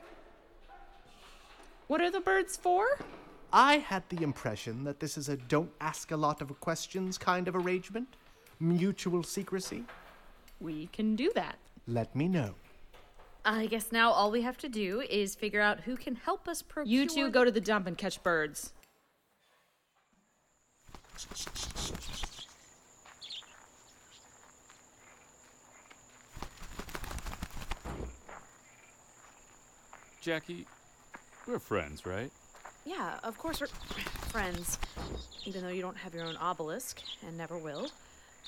What 1.88 2.02
are 2.02 2.10
the 2.10 2.20
birds 2.20 2.54
for? 2.54 2.98
I 3.50 3.78
had 3.78 4.02
the 4.10 4.22
impression 4.22 4.84
that 4.84 5.00
this 5.00 5.16
is 5.16 5.30
a 5.30 5.38
don't 5.38 5.70
ask 5.80 6.10
a 6.10 6.16
lot 6.18 6.42
of 6.42 6.60
questions 6.60 7.16
kind 7.16 7.48
of 7.48 7.56
arrangement, 7.56 8.08
mutual 8.60 9.22
secrecy. 9.22 9.84
We 10.60 10.88
can 10.92 11.16
do 11.16 11.32
that. 11.34 11.56
Let 11.86 12.14
me 12.14 12.28
know. 12.28 12.54
I 13.42 13.66
guess 13.66 13.90
now 13.90 14.10
all 14.10 14.30
we 14.30 14.42
have 14.42 14.58
to 14.58 14.68
do 14.68 15.00
is 15.08 15.34
figure 15.34 15.62
out 15.62 15.80
who 15.80 15.96
can 15.96 16.16
help 16.16 16.46
us 16.46 16.60
procure. 16.60 16.92
You 16.92 17.06
two 17.08 17.30
go 17.30 17.42
to 17.42 17.50
the 17.50 17.60
dump 17.60 17.86
and 17.86 17.96
catch 17.96 18.22
birds. 18.22 18.74
Jackie, 30.20 30.66
we're 31.48 31.58
friends, 31.58 32.04
right? 32.04 32.30
Yeah, 32.84 33.18
of 33.24 33.38
course 33.38 33.60
we're 33.60 33.66
friends. 34.28 34.78
Even 35.44 35.62
though 35.62 35.70
you 35.70 35.82
don't 35.82 35.96
have 35.96 36.14
your 36.14 36.24
own 36.24 36.36
obelisk 36.36 37.00
and 37.26 37.36
never 37.36 37.56
will. 37.56 37.88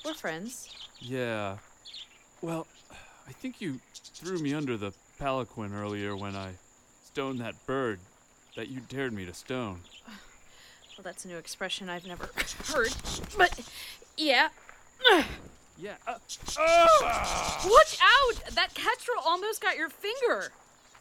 We're 0.05 0.13
friends. 0.13 0.69
Yeah. 0.99 1.57
Well, 2.41 2.67
I 3.27 3.31
think 3.31 3.59
you 3.59 3.79
threw 3.93 4.37
me 4.39 4.53
under 4.53 4.77
the 4.77 4.93
palanquin 5.19 5.73
earlier 5.73 6.15
when 6.15 6.35
I 6.35 6.51
stoned 7.05 7.39
that 7.39 7.55
bird 7.65 7.99
that 8.55 8.69
you 8.69 8.81
dared 8.87 9.13
me 9.13 9.25
to 9.25 9.33
stone. 9.33 9.81
Well, 10.07 11.03
that's 11.03 11.25
a 11.25 11.27
new 11.27 11.37
expression 11.37 11.89
I've 11.89 12.05
never 12.05 12.29
heard. 12.65 12.93
But 13.37 13.59
yeah. 14.17 14.49
Yeah. 15.77 15.95
Uh, 16.05 16.15
ah! 16.59 17.61
Watch 17.65 17.97
out! 18.01 18.53
That 18.53 18.73
kestrel 18.75 19.17
almost 19.25 19.61
got 19.61 19.77
your 19.77 19.89
finger. 19.89 20.51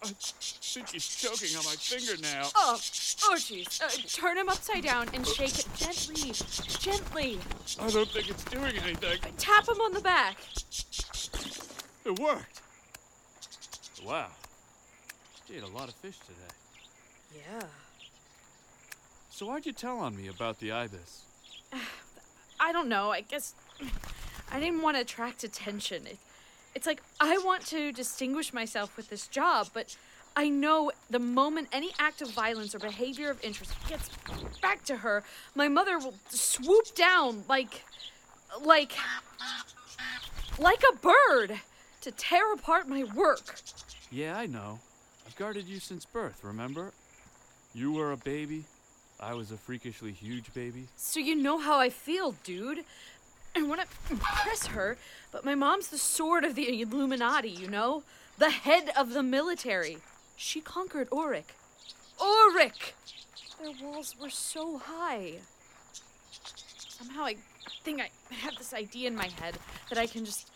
I 0.03 0.07
think 0.07 0.89
he's 0.89 1.07
choking 1.07 1.57
on 1.59 1.65
my 1.65 1.73
finger 1.73 2.21
now. 2.23 2.49
Oh, 2.55 2.81
oh, 3.25 3.35
jeez. 3.37 3.83
Uh, 3.83 3.89
turn 4.09 4.39
him 4.39 4.49
upside 4.49 4.85
down 4.85 5.09
and 5.13 5.27
shake 5.27 5.59
it 5.59 5.67
gently, 5.77 6.33
gently. 6.79 7.39
I 7.79 7.91
don't 7.91 8.09
think 8.09 8.31
it's 8.31 8.45
doing 8.45 8.77
anything. 8.79 9.19
Tap 9.37 9.69
him 9.69 9.81
on 9.81 9.93
the 9.93 10.01
back. 10.01 10.39
It 12.07 12.19
worked. 12.19 12.63
Wow. 14.05 14.29
She 15.47 15.57
ate 15.57 15.63
a 15.63 15.69
lot 15.69 15.89
of 15.89 15.95
fish 15.97 16.19
today. 16.21 17.45
Yeah. 17.53 17.67
So 19.31 19.47
why'd 19.47 19.67
you 19.67 19.73
tell 19.73 19.99
on 19.99 20.17
me 20.17 20.29
about 20.29 20.61
the 20.61 20.73
ibis? 20.73 21.25
I 22.61 22.73
don't 22.73 22.89
know. 22.89 23.11
I 23.11 23.21
guess 23.21 23.55
I 24.53 24.61
didn't 24.61 24.81
want 24.81 24.97
to 24.97 25.03
attract 25.03 25.45
attention. 25.45 26.07
It, 26.07 26.19
it's 26.75 26.87
like 26.87 27.03
I 27.21 27.39
want 27.39 27.67
to 27.67 27.93
distinguish 27.93 28.53
myself 28.53 28.97
with 28.97 29.09
this 29.11 29.27
job, 29.27 29.69
but 29.75 29.97
I 30.37 30.49
know 30.49 30.93
the 31.09 31.19
moment 31.19 31.69
any 31.73 31.91
act 31.99 32.23
of 32.23 32.31
violence 32.31 32.75
or 32.75 32.79
behavior 32.79 33.31
of 33.31 33.43
interest 33.43 33.75
gets 33.89 34.11
back 34.63 34.85
to 34.85 34.97
her, 34.97 35.25
my 35.55 35.69
mother 35.69 35.99
will 35.99 36.15
swoop 36.29 36.95
down 36.95 37.45
like 37.49 37.85
like 38.63 38.93
like 40.59 40.83
a 40.93 40.97
bird 40.97 41.61
to 42.03 42.11
tear 42.13 42.53
apart 42.55 42.89
my 42.89 43.05
work. 43.05 43.57
Yeah, 44.11 44.37
I 44.37 44.47
know. 44.47 44.79
I've 45.27 45.37
guarded 45.37 45.67
you 45.67 45.79
since 45.81 46.05
birth, 46.05 46.43
remember? 46.43 46.93
You 47.75 47.93
were 47.93 48.13
a 48.13 48.17
baby. 48.17 48.65
I 49.21 49.35
was 49.35 49.53
a 49.53 49.57
freakishly 49.57 50.13
huge 50.13 50.53
baby. 50.55 50.89
So 50.97 51.21
you 51.21 51.37
know 51.37 51.59
how 51.59 51.79
I 51.79 51.91
feel, 51.91 52.33
dude. 52.43 52.85
I 53.57 53.63
want 53.63 53.81
to 53.81 53.87
impress 54.13 54.67
her, 54.67 54.97
but 55.33 55.45
my 55.45 55.55
mom's 55.55 55.89
the 55.89 55.99
sword 55.99 56.45
of 56.45 56.55
the 56.55 56.81
Illuminati, 56.81 57.51
you 57.51 57.69
know? 57.69 58.05
The 58.39 58.51
head 58.51 58.91
of 58.97 59.13
the 59.13 59.23
military. 59.23 59.99
She 60.37 60.61
conquered 60.61 61.09
Uruk. 61.13 61.53
Uruk! 62.21 62.95
Their 63.61 63.73
walls 63.83 64.15
were 64.19 64.31
so 64.31 64.79
high. 64.79 65.35
Somehow 66.89 67.25
I 67.25 67.37
think 67.83 68.01
I 68.01 68.11
have 68.35 68.57
this 68.57 68.73
idea 68.73 69.09
in 69.09 69.17
my 69.17 69.29
head 69.29 69.59
that 69.89 69.99
I 69.99 70.07
can 70.07 70.25
just 70.25 70.51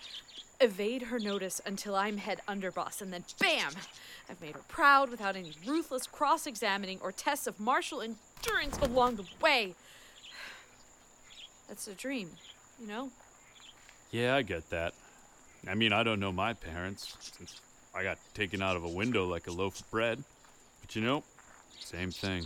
evade 0.60 1.02
her 1.02 1.18
notice 1.18 1.60
until 1.66 1.94
I'm 1.94 2.18
head 2.18 2.40
underboss, 2.48 3.02
and 3.02 3.12
then 3.12 3.24
BAM! 3.38 3.72
I've 4.30 4.40
made 4.40 4.54
her 4.54 4.62
proud 4.68 5.10
without 5.10 5.36
any 5.36 5.52
ruthless 5.66 6.06
cross 6.06 6.46
examining 6.46 6.98
or 7.02 7.12
tests 7.12 7.46
of 7.46 7.60
martial 7.60 8.00
endurance 8.00 8.78
along 8.78 9.16
the 9.16 9.26
way. 9.40 9.74
That's 11.68 11.86
a 11.88 11.94
dream, 11.94 12.30
you 12.80 12.86
know? 12.86 13.10
Yeah, 14.10 14.36
I 14.36 14.42
get 14.42 14.68
that. 14.70 14.94
I 15.68 15.74
mean, 15.74 15.92
I 15.92 16.02
don't 16.02 16.20
know 16.20 16.32
my 16.32 16.52
parents, 16.52 17.16
since 17.20 17.60
I 17.94 18.02
got 18.02 18.18
taken 18.34 18.62
out 18.62 18.76
of 18.76 18.84
a 18.84 18.88
window 18.88 19.26
like 19.26 19.46
a 19.46 19.52
loaf 19.52 19.80
of 19.80 19.90
bread. 19.90 20.22
But 20.80 20.94
you 20.94 21.02
know, 21.02 21.24
same 21.80 22.10
thing. 22.10 22.44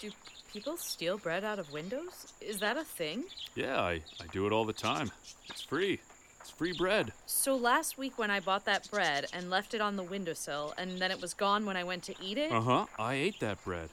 Do 0.00 0.10
people 0.52 0.76
steal 0.76 1.18
bread 1.18 1.44
out 1.44 1.58
of 1.58 1.72
windows? 1.72 2.32
Is 2.40 2.60
that 2.60 2.76
a 2.76 2.84
thing? 2.84 3.24
Yeah, 3.54 3.80
I, 3.80 4.02
I 4.20 4.26
do 4.32 4.46
it 4.46 4.52
all 4.52 4.64
the 4.64 4.72
time. 4.72 5.10
It's 5.48 5.62
free. 5.62 6.00
It's 6.40 6.50
free 6.50 6.72
bread. 6.72 7.12
So 7.24 7.56
last 7.56 7.96
week 7.96 8.18
when 8.18 8.30
I 8.30 8.40
bought 8.40 8.66
that 8.66 8.90
bread 8.90 9.26
and 9.32 9.48
left 9.48 9.72
it 9.72 9.80
on 9.80 9.96
the 9.96 10.02
windowsill, 10.02 10.74
and 10.76 10.98
then 10.98 11.10
it 11.10 11.20
was 11.20 11.32
gone 11.32 11.64
when 11.64 11.76
I 11.76 11.84
went 11.84 12.02
to 12.04 12.14
eat 12.22 12.36
it? 12.36 12.52
Uh 12.52 12.60
huh. 12.60 12.86
I 12.98 13.14
ate 13.14 13.40
that 13.40 13.64
bread. 13.64 13.88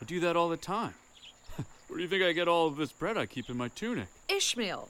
I 0.00 0.04
do 0.04 0.20
that 0.20 0.36
all 0.36 0.48
the 0.48 0.56
time. 0.56 0.94
Where 1.88 1.96
do 1.96 2.02
you 2.02 2.08
think 2.08 2.22
I 2.22 2.32
get 2.32 2.48
all 2.48 2.66
of 2.66 2.76
this 2.76 2.92
bread 2.92 3.16
I 3.16 3.26
keep 3.26 3.48
in 3.50 3.56
my 3.56 3.68
tunic? 3.68 4.08
Ishmael, 4.28 4.88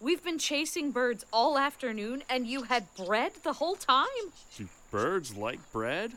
we've 0.00 0.22
been 0.22 0.38
chasing 0.38 0.92
birds 0.92 1.24
all 1.32 1.58
afternoon, 1.58 2.22
and 2.30 2.46
you 2.46 2.62
had 2.62 2.86
bread 2.96 3.32
the 3.42 3.54
whole 3.54 3.76
time? 3.76 4.06
Do 4.56 4.68
birds 4.90 5.36
like 5.36 5.58
bread? 5.72 6.12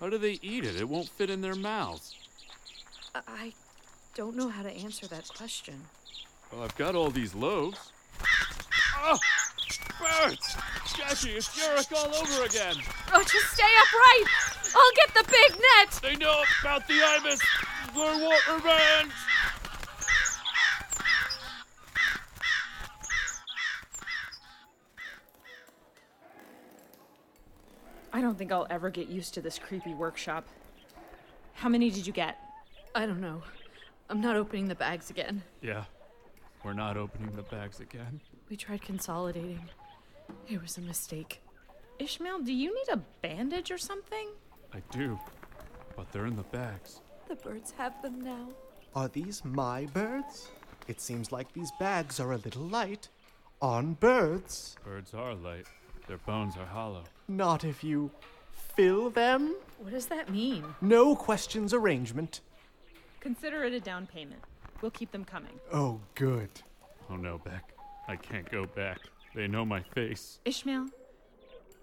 How 0.00 0.08
do 0.08 0.18
they 0.18 0.38
eat 0.42 0.64
it? 0.64 0.76
It 0.76 0.88
won't 0.88 1.08
fit 1.08 1.28
in 1.28 1.40
their 1.40 1.54
mouths. 1.56 2.14
I- 3.14 3.52
don't 4.14 4.36
know 4.36 4.48
how 4.48 4.62
to 4.62 4.70
answer 4.70 5.06
that 5.06 5.26
question. 5.28 5.86
Well, 6.52 6.62
I've 6.62 6.76
got 6.76 6.94
all 6.94 7.10
these 7.10 7.34
loaves. 7.34 7.78
Oh! 8.98 9.18
Birds! 9.98 10.56
Jackie, 10.96 11.30
it's 11.30 11.56
Uruk 11.56 11.86
all 11.96 12.14
over 12.14 12.44
again! 12.44 12.76
Oh, 13.12 13.22
just 13.22 13.52
stay 13.54 13.62
upright! 13.62 14.28
I'll 14.74 14.92
get 14.96 15.14
the 15.14 15.24
big 15.30 15.60
net! 15.60 16.00
They 16.02 16.16
know 16.16 16.42
about 16.60 16.86
the 16.88 17.02
ibis! 17.02 17.40
They 17.94 18.00
want 18.00 18.42
revenge! 18.52 19.12
Don't 28.22 28.38
think 28.38 28.52
I'll 28.52 28.66
ever 28.70 28.88
get 28.88 29.08
used 29.08 29.34
to 29.34 29.40
this 29.40 29.58
creepy 29.58 29.94
workshop. 29.94 30.46
How 31.54 31.68
many 31.68 31.90
did 31.90 32.06
you 32.06 32.12
get? 32.12 32.38
I 32.94 33.04
don't 33.04 33.20
know. 33.20 33.42
I'm 34.08 34.20
not 34.20 34.36
opening 34.36 34.68
the 34.68 34.74
bags 34.74 35.10
again. 35.10 35.42
Yeah, 35.60 35.84
we're 36.64 36.72
not 36.72 36.96
opening 36.96 37.34
the 37.34 37.42
bags 37.42 37.80
again. 37.80 38.20
We 38.48 38.56
tried 38.56 38.82
consolidating. 38.82 39.68
It 40.48 40.62
was 40.62 40.78
a 40.78 40.82
mistake. 40.82 41.42
Ishmael, 41.98 42.40
do 42.40 42.52
you 42.52 42.74
need 42.74 42.92
a 42.92 43.00
bandage 43.22 43.70
or 43.70 43.78
something? 43.78 44.28
I 44.72 44.82
do, 44.90 45.18
but 45.96 46.10
they're 46.12 46.26
in 46.26 46.36
the 46.36 46.42
bags. 46.44 47.00
The 47.28 47.36
birds 47.36 47.72
have 47.76 48.00
them 48.02 48.20
now. 48.20 48.48
Are 48.94 49.08
these 49.08 49.44
my 49.44 49.86
birds? 49.86 50.48
It 50.88 51.00
seems 51.00 51.32
like 51.32 51.52
these 51.52 51.70
bags 51.78 52.20
are 52.20 52.32
a 52.32 52.38
little 52.38 52.62
light. 52.62 53.08
On 53.60 53.94
birds. 53.94 54.76
Birds 54.84 55.14
are 55.14 55.34
light. 55.34 55.66
Their 56.12 56.18
bones 56.26 56.58
are 56.58 56.66
hollow. 56.66 57.04
Not 57.26 57.64
if 57.64 57.82
you 57.82 58.10
fill 58.76 59.08
them. 59.08 59.56
What 59.78 59.92
does 59.92 60.08
that 60.08 60.28
mean? 60.28 60.62
No 60.82 61.16
questions 61.16 61.72
arrangement. 61.72 62.42
Consider 63.20 63.64
it 63.64 63.72
a 63.72 63.80
down 63.80 64.06
payment. 64.06 64.42
We'll 64.82 64.90
keep 64.90 65.10
them 65.10 65.24
coming. 65.24 65.58
Oh, 65.72 66.00
good. 66.14 66.50
Oh 67.08 67.16
no, 67.16 67.38
Beck. 67.38 67.72
I 68.08 68.16
can't 68.16 68.50
go 68.50 68.66
back. 68.66 68.98
They 69.34 69.48
know 69.48 69.64
my 69.64 69.80
face. 69.80 70.38
Ishmael, 70.44 70.88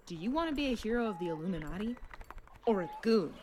do 0.06 0.14
you 0.16 0.30
want 0.30 0.52
to 0.52 0.56
be 0.56 0.68
a 0.68 0.76
hero 0.76 1.08
of 1.08 1.18
the 1.18 1.30
Illuminati? 1.30 1.96
Or 2.68 2.82
a 2.82 2.90
goon? 3.02 3.34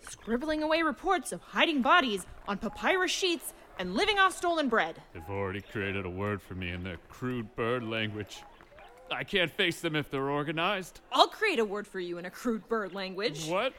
Scribbling 0.00 0.64
away 0.64 0.82
reports 0.82 1.30
of 1.30 1.42
hiding 1.42 1.80
bodies 1.80 2.26
on 2.48 2.58
papyrus 2.58 3.12
sheets 3.12 3.54
and 3.78 3.94
living 3.94 4.18
off 4.18 4.36
stolen 4.36 4.68
bread. 4.68 5.00
They've 5.12 5.22
already 5.30 5.60
created 5.60 6.04
a 6.04 6.10
word 6.10 6.42
for 6.42 6.56
me 6.56 6.70
in 6.70 6.82
their 6.82 6.98
crude 7.08 7.54
bird 7.54 7.84
language. 7.84 8.42
I 9.10 9.24
can't 9.24 9.50
face 9.50 9.80
them 9.80 9.94
if 9.96 10.10
they're 10.10 10.30
organized. 10.30 11.00
I'll 11.12 11.28
create 11.28 11.58
a 11.58 11.64
word 11.64 11.86
for 11.86 12.00
you 12.00 12.18
in 12.18 12.24
a 12.24 12.30
crude 12.30 12.66
bird 12.68 12.94
language. 12.94 13.46
What? 13.46 13.74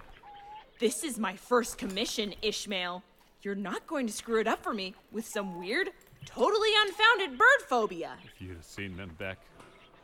This 0.79 1.03
is 1.03 1.17
my 1.17 1.35
first 1.35 1.77
commission, 1.77 2.33
Ishmael. 2.41 3.03
You're 3.41 3.55
not 3.55 3.85
going 3.87 4.07
to 4.07 4.13
screw 4.13 4.39
it 4.39 4.47
up 4.47 4.63
for 4.63 4.73
me 4.73 4.93
with 5.11 5.25
some 5.25 5.59
weird, 5.59 5.89
totally 6.25 6.69
unfounded 6.85 7.37
bird 7.37 7.61
phobia. 7.67 8.13
If 8.23 8.41
you'd 8.41 8.55
have 8.55 8.63
seen 8.65 8.97
them, 8.97 9.11
Beck. 9.17 9.37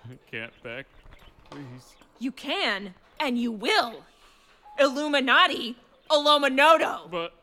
I 0.09 0.17
can't, 0.31 0.51
Beck. 0.63 0.85
Please. 1.49 1.95
You 2.19 2.31
can, 2.31 2.93
and 3.19 3.37
you 3.37 3.51
will. 3.51 4.03
Illuminati, 4.79 5.75
Illuminato. 6.09 7.09
But, 7.11 7.33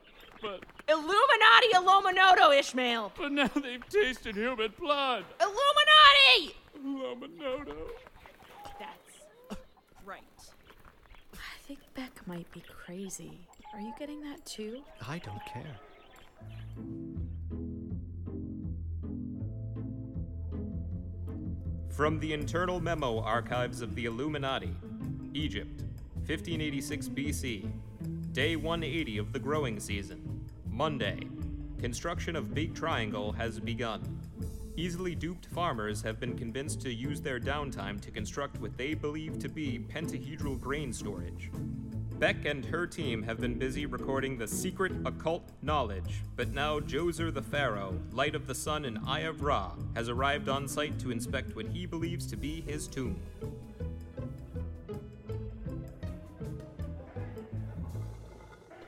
but, 0.40 0.64
Illuminati, 0.88 1.68
Illuminato, 1.74 2.58
Ishmael. 2.58 3.12
but 3.18 3.32
now 3.32 3.48
they've 3.62 3.86
tasted 3.88 4.34
human 4.36 4.72
blood. 4.78 5.24
Illuminati! 5.40 6.56
Luminoto. 6.84 7.76
That's 8.78 9.60
right. 10.04 10.22
I 11.34 11.66
think 11.66 11.80
Beck 11.94 12.26
might 12.26 12.50
be 12.52 12.62
crazy. 12.68 13.40
Are 13.74 13.80
you 13.80 13.92
getting 13.98 14.20
that 14.22 14.44
too? 14.46 14.82
I 15.06 15.18
don't 15.18 15.44
care. 15.44 15.76
From 21.90 22.20
the 22.20 22.32
Internal 22.32 22.80
Memo 22.80 23.20
Archives 23.20 23.82
of 23.82 23.94
the 23.94 24.04
Illuminati, 24.04 24.74
Egypt, 25.34 25.82
1586 26.26 27.08
BC, 27.08 27.70
Day 28.32 28.54
180 28.54 29.18
of 29.18 29.32
the 29.32 29.38
growing 29.38 29.80
season, 29.80 30.44
Monday. 30.70 31.18
Construction 31.80 32.36
of 32.36 32.54
Big 32.54 32.74
Triangle 32.74 33.32
has 33.32 33.58
begun. 33.58 34.17
Easily 34.78 35.16
duped 35.16 35.46
farmers 35.46 36.02
have 36.02 36.20
been 36.20 36.38
convinced 36.38 36.80
to 36.82 36.94
use 36.94 37.20
their 37.20 37.40
downtime 37.40 38.00
to 38.00 38.12
construct 38.12 38.60
what 38.60 38.78
they 38.78 38.94
believe 38.94 39.36
to 39.40 39.48
be 39.48 39.80
pentahedral 39.80 40.60
grain 40.60 40.92
storage. 40.92 41.50
Beck 42.20 42.44
and 42.44 42.64
her 42.64 42.86
team 42.86 43.20
have 43.24 43.40
been 43.40 43.58
busy 43.58 43.86
recording 43.86 44.38
the 44.38 44.46
secret 44.46 44.92
occult 45.04 45.50
knowledge, 45.62 46.22
but 46.36 46.52
now 46.52 46.78
Djoser 46.78 47.34
the 47.34 47.42
Pharaoh, 47.42 47.98
Light 48.12 48.36
of 48.36 48.46
the 48.46 48.54
Sun, 48.54 48.84
and 48.84 49.00
Eye 49.04 49.22
of 49.22 49.42
Ra 49.42 49.72
has 49.96 50.08
arrived 50.08 50.48
on 50.48 50.68
site 50.68 50.96
to 51.00 51.10
inspect 51.10 51.56
what 51.56 51.66
he 51.66 51.84
believes 51.84 52.24
to 52.28 52.36
be 52.36 52.60
his 52.60 52.86
tomb. 52.86 53.20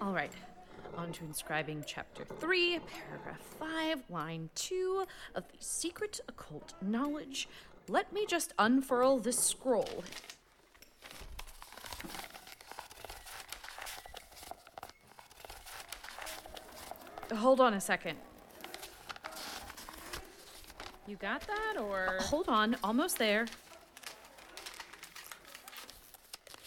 All 0.00 0.12
right, 0.12 0.33
on 1.00 1.12
to 1.12 1.24
inscribing 1.24 1.82
chapter 1.86 2.26
3, 2.26 2.78
paragraph 3.08 3.40
5, 3.58 4.02
line 4.10 4.50
2 4.54 5.06
of 5.34 5.44
the 5.48 5.56
secret 5.58 6.20
occult 6.28 6.74
knowledge. 6.82 7.48
Let 7.88 8.12
me 8.12 8.26
just 8.26 8.52
unfurl 8.58 9.18
this 9.18 9.38
scroll. 9.38 10.04
Hold 17.34 17.60
on 17.60 17.72
a 17.72 17.80
second. 17.80 18.18
You 21.06 21.16
got 21.16 21.40
that, 21.46 21.80
or 21.80 22.18
Hold 22.20 22.48
on, 22.48 22.76
almost 22.84 23.16
there. 23.16 23.46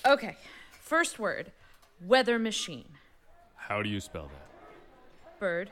Okay, 0.08 0.36
first 0.82 1.20
word 1.20 1.52
weather 2.02 2.40
machine. 2.40 2.93
How 3.68 3.82
do 3.82 3.90
you 3.90 4.00
spell 4.00 4.30
that? 4.30 5.40
Bird, 5.40 5.70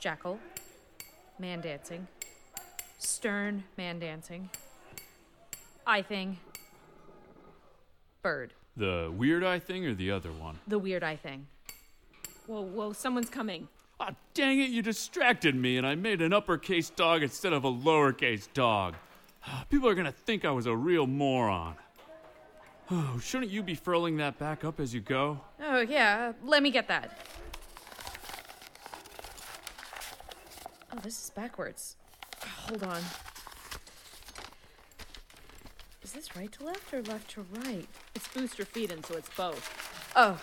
jackal, 0.00 0.38
man 1.38 1.60
dancing, 1.60 2.06
stern 2.98 3.64
man 3.76 3.98
dancing, 3.98 4.48
eye 5.86 6.02
thing, 6.02 6.38
bird, 8.22 8.52
The 8.76 9.12
weird 9.16 9.44
eye 9.44 9.58
thing 9.58 9.86
or 9.86 9.94
the 9.94 10.10
other 10.10 10.30
one? 10.32 10.58
the 10.66 10.78
weird 10.78 11.02
eye 11.04 11.16
thing. 11.16 11.46
whoa, 12.46 12.62
whoa, 12.62 12.92
someone's 12.92 13.30
coming. 13.30 13.68
Ah, 13.98 14.10
dang 14.34 14.60
it, 14.60 14.70
you 14.70 14.82
distracted 14.82 15.54
me 15.54 15.78
and 15.78 15.86
I 15.86 15.94
made 15.94 16.20
an 16.20 16.32
uppercase 16.32 16.90
dog 16.90 17.22
instead 17.22 17.52
of 17.52 17.64
a 17.64 17.70
lowercase 17.72 18.46
dog. 18.52 18.94
People 19.70 19.88
are 19.88 19.94
gonna 19.94 20.12
think 20.12 20.44
I 20.44 20.50
was 20.50 20.66
a 20.66 20.76
real 20.76 21.06
moron. 21.06 21.76
Oh, 22.90 23.18
shouldn't 23.22 23.50
you 23.50 23.62
be 23.62 23.74
furling 23.74 24.16
that 24.18 24.38
back 24.38 24.64
up 24.64 24.80
as 24.80 24.94
you 24.94 25.00
go? 25.00 25.40
Oh, 25.60 25.80
yeah, 25.80 26.32
let 26.44 26.62
me 26.62 26.70
get 26.70 26.88
that. 26.88 27.18
Oh, 30.92 30.98
this 31.02 31.24
is 31.24 31.30
backwards. 31.30 31.96
Hold 32.68 32.82
on. 32.84 33.02
Is 36.02 36.12
this 36.12 36.36
right 36.36 36.50
to 36.52 36.64
left 36.64 36.94
or 36.94 37.02
left 37.02 37.30
to 37.32 37.44
right? 37.64 37.86
It's 38.14 38.28
boustrophedon, 38.28 39.04
so 39.04 39.16
it's 39.16 39.28
both. 39.36 40.12
Oh, 40.14 40.40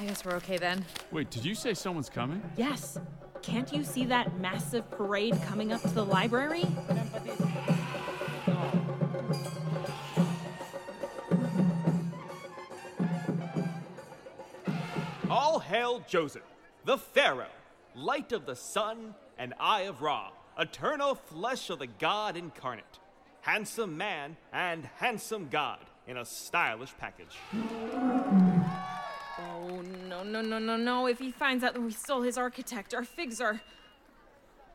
I 0.00 0.06
guess 0.06 0.24
we're 0.24 0.34
okay 0.36 0.56
then. 0.56 0.84
Wait, 1.10 1.30
did 1.30 1.44
you 1.44 1.54
say 1.54 1.74
someone's 1.74 2.08
coming? 2.08 2.42
Yes. 2.56 2.98
Can't 3.42 3.72
you 3.72 3.84
see 3.84 4.04
that 4.06 4.40
massive 4.40 4.90
parade 4.90 5.38
coming 5.42 5.72
up 5.72 5.82
to 5.82 5.88
the 5.88 6.04
library? 6.04 6.64
Hail 15.72 16.00
Djoser, 16.00 16.42
the 16.84 16.98
Pharaoh, 16.98 17.46
light 17.94 18.32
of 18.32 18.44
the 18.44 18.54
sun 18.54 19.14
and 19.38 19.54
eye 19.58 19.84
of 19.84 20.02
Ra, 20.02 20.28
eternal 20.58 21.14
flesh 21.14 21.70
of 21.70 21.78
the 21.78 21.86
God 21.86 22.36
incarnate, 22.36 22.98
handsome 23.40 23.96
man 23.96 24.36
and 24.52 24.86
handsome 24.96 25.48
God 25.50 25.78
in 26.06 26.18
a 26.18 26.26
stylish 26.26 26.92
package. 26.98 27.38
Oh, 29.38 29.82
no, 30.10 30.22
no, 30.22 30.42
no, 30.42 30.58
no, 30.58 30.76
no. 30.76 31.06
If 31.06 31.18
he 31.18 31.30
finds 31.30 31.64
out 31.64 31.72
that 31.72 31.80
we 31.80 31.92
stole 31.92 32.20
his 32.20 32.36
architect, 32.36 32.92
our 32.92 33.04
figs 33.04 33.40
are. 33.40 33.62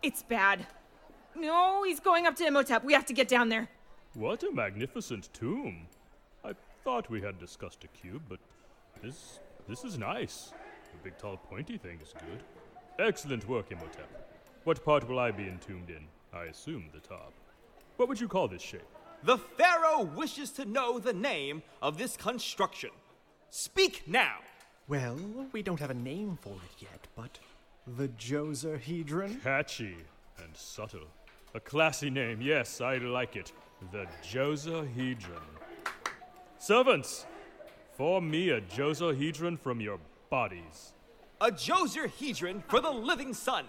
It's 0.01 0.23
bad. 0.23 0.65
No, 1.35 1.83
he's 1.83 1.99
going 1.99 2.25
up 2.25 2.35
to 2.37 2.47
Imhotep. 2.47 2.83
We 2.83 2.93
have 2.93 3.05
to 3.05 3.13
get 3.13 3.27
down 3.27 3.49
there. 3.49 3.69
What 4.15 4.41
a 4.41 4.51
magnificent 4.51 5.29
tomb. 5.31 5.89
I 6.43 6.53
thought 6.83 7.07
we 7.07 7.21
had 7.21 7.37
discussed 7.37 7.83
a 7.83 7.87
cube, 7.89 8.23
but 8.27 8.39
this 9.03 9.39
this 9.67 9.83
is 9.83 9.99
nice. 9.99 10.53
The 10.97 11.09
big 11.09 11.17
tall 11.17 11.37
pointy 11.37 11.77
thing 11.77 11.99
is 12.01 12.13
good. 12.13 12.43
Excellent 13.05 13.47
work, 13.47 13.71
Imhotep. 13.71 14.09
What 14.63 14.83
part 14.83 15.07
will 15.07 15.19
I 15.19 15.31
be 15.31 15.47
entombed 15.47 15.89
in? 15.89 16.03
I 16.33 16.45
assume 16.45 16.89
the 16.93 16.99
top. 16.99 17.33
What 17.97 18.09
would 18.09 18.19
you 18.19 18.27
call 18.27 18.47
this 18.47 18.61
shape? 18.61 18.81
The 19.23 19.37
Pharaoh 19.37 20.03
wishes 20.03 20.51
to 20.51 20.65
know 20.65 20.99
the 20.99 21.13
name 21.13 21.63
of 21.81 21.97
this 21.97 22.17
construction. 22.17 22.89
Speak 23.49 24.03
now! 24.07 24.37
Well, 24.87 25.17
we 25.51 25.61
don't 25.61 25.79
have 25.79 25.89
a 25.89 25.95
name 25.95 26.37
for 26.41 26.53
it 26.53 26.81
yet, 26.81 27.07
but 27.15 27.39
the 27.97 28.07
Joserhedron? 28.09 29.41
Catchy 29.43 29.97
and 30.43 30.55
subtle. 30.55 31.07
A 31.53 31.59
classy 31.59 32.09
name, 32.09 32.41
yes, 32.41 32.81
I 32.81 32.97
like 32.97 33.35
it. 33.35 33.51
The 33.91 34.05
Josahedron. 34.23 35.41
Servants, 36.57 37.25
form 37.95 38.29
me 38.29 38.49
a 38.49 38.61
Josahedron 38.61 39.59
from 39.59 39.79
your 39.79 39.99
bodies. 40.29 40.93
A 41.39 41.51
Joserhedron 41.51 42.63
for 42.67 42.79
the 42.79 42.89
living 42.89 43.33
sun. 43.33 43.65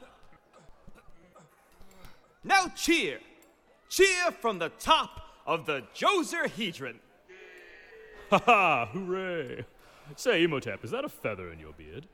Now 2.44 2.68
cheer! 2.74 3.20
Cheer 3.88 4.30
from 4.40 4.58
the 4.58 4.70
top 4.78 5.20
of 5.46 5.66
the 5.66 5.82
Joserhedron. 5.94 6.96
Ha 8.30 8.42
ha! 8.44 8.86
Hooray! 8.92 9.64
Say, 10.14 10.42
Imhotep, 10.42 10.84
is 10.84 10.90
that 10.90 11.02
a 11.02 11.08
feather 11.08 11.50
in 11.50 11.58
your 11.58 11.72
beard? 11.72 12.06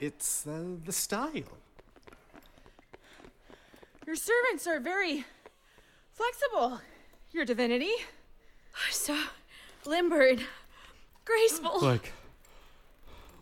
It's 0.00 0.44
uh, 0.44 0.62
the 0.84 0.90
style. 0.90 1.30
Your 4.04 4.16
servants 4.16 4.66
are 4.66 4.80
very 4.80 5.24
flexible, 6.14 6.80
Your 7.30 7.44
Divinity. 7.44 7.92
So 8.90 9.16
limbered, 9.86 10.42
graceful. 11.24 11.80
Like. 11.80 12.12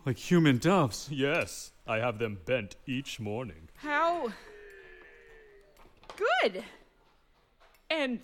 Like 0.05 0.17
human 0.17 0.57
doves. 0.57 1.07
Yes, 1.11 1.71
I 1.87 1.97
have 1.97 2.19
them 2.19 2.39
bent 2.45 2.75
each 2.85 3.19
morning. 3.19 3.69
How 3.75 4.31
good. 6.15 6.63
And 7.89 8.19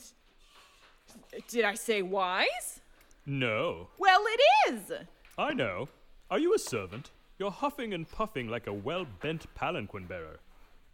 did 1.48 1.66
I 1.66 1.76
say 1.76 2.02
wise? 2.02 2.82
No, 3.26 3.90
Well, 3.98 4.22
it 4.26 4.72
is. 4.74 4.92
I 5.38 5.54
know. 5.54 5.90
Are 6.32 6.40
you 6.40 6.56
a 6.56 6.60
servant? 6.60 7.12
You're 7.38 7.52
huffing 7.52 7.94
and 7.94 8.10
puffing 8.10 8.48
like 8.48 8.68
a 8.68 8.74
well 8.74 9.06
bent 9.22 9.54
palanquin 9.54 10.08
bearer. 10.08 10.40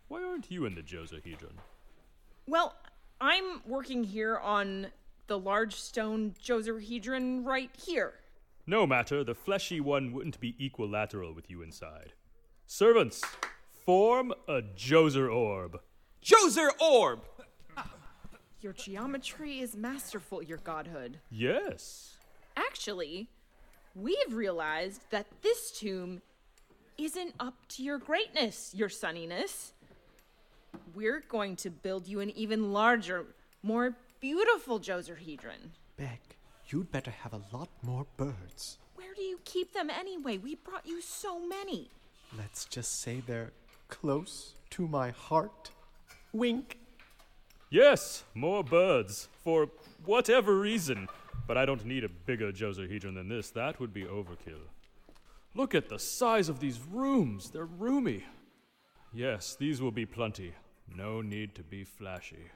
Why 0.07 0.23
aren't 0.23 0.49
you 0.51 0.65
in 0.65 0.73
the 0.75 0.81
Josahedron? 0.81 1.57
Well, 2.47 2.75
I'm 3.21 3.61
working 3.65 4.03
here 4.03 4.37
on 4.37 4.87
the 5.27 5.37
large 5.39 5.75
stone 5.75 6.33
Joserhedron 6.43 7.45
right 7.45 7.69
here. 7.85 8.15
No 8.65 8.87
matter, 8.87 9.23
the 9.23 9.35
fleshy 9.35 9.81
one 9.81 10.13
wouldn't 10.13 10.39
be 10.39 10.55
equilateral 10.57 11.33
with 11.33 11.49
you 11.49 11.61
inside. 11.61 12.13
Servants, 12.65 13.21
form 13.85 14.33
a 14.47 14.61
Joser 14.61 15.33
orb. 15.33 15.81
Joser 16.23 16.69
orb! 16.79 17.21
Your 18.61 18.71
geometry 18.71 19.59
is 19.59 19.75
masterful, 19.75 20.41
your 20.41 20.59
godhood. 20.59 21.19
Yes. 21.29 22.15
Actually, 22.55 23.27
we've 23.93 24.33
realized 24.33 25.01
that 25.09 25.27
this 25.41 25.71
tomb 25.71 26.21
isn't 26.97 27.33
up 27.41 27.55
to 27.67 27.83
your 27.83 27.97
greatness, 27.97 28.73
your 28.73 28.87
sunniness. 28.87 29.73
We're 30.95 31.23
going 31.27 31.57
to 31.57 31.69
build 31.69 32.07
you 32.07 32.21
an 32.21 32.29
even 32.29 32.71
larger, 32.71 33.25
more 33.61 33.97
beautiful 34.21 34.79
Joserhedron. 34.79 35.71
Beck, 35.97 36.37
you'd 36.73 36.91
better 36.91 37.11
have 37.11 37.33
a 37.33 37.41
lot 37.55 37.69
more 37.83 38.07
birds. 38.17 38.79
Where 38.95 39.13
do 39.13 39.21
you 39.21 39.39
keep 39.45 39.73
them 39.73 39.91
anyway? 39.91 40.39
We 40.39 40.55
brought 40.55 40.87
you 40.87 41.01
so 41.01 41.39
many. 41.39 41.91
Let's 42.35 42.65
just 42.65 42.99
say 43.01 43.21
they're 43.25 43.51
close 43.89 44.55
to 44.71 44.87
my 44.87 45.11
heart. 45.11 45.69
Wink. 46.33 46.79
Yes, 47.69 48.23
more 48.33 48.63
birds. 48.63 49.27
For 49.43 49.69
whatever 50.03 50.59
reason. 50.59 51.07
But 51.45 51.57
I 51.59 51.65
don't 51.65 51.85
need 51.85 52.03
a 52.03 52.09
bigger 52.09 52.51
Josahedron 52.51 53.13
than 53.13 53.29
this. 53.29 53.51
That 53.51 53.79
would 53.79 53.93
be 53.93 54.05
overkill. 54.05 54.65
Look 55.53 55.75
at 55.75 55.89
the 55.89 55.99
size 55.99 56.49
of 56.49 56.59
these 56.59 56.79
rooms. 56.89 57.51
They're 57.51 57.65
roomy. 57.65 58.23
Yes, 59.13 59.55
these 59.59 59.79
will 59.79 59.91
be 59.91 60.07
plenty. 60.07 60.53
No 60.95 61.21
need 61.21 61.53
to 61.53 61.61
be 61.61 61.83
flashy. 61.83 62.49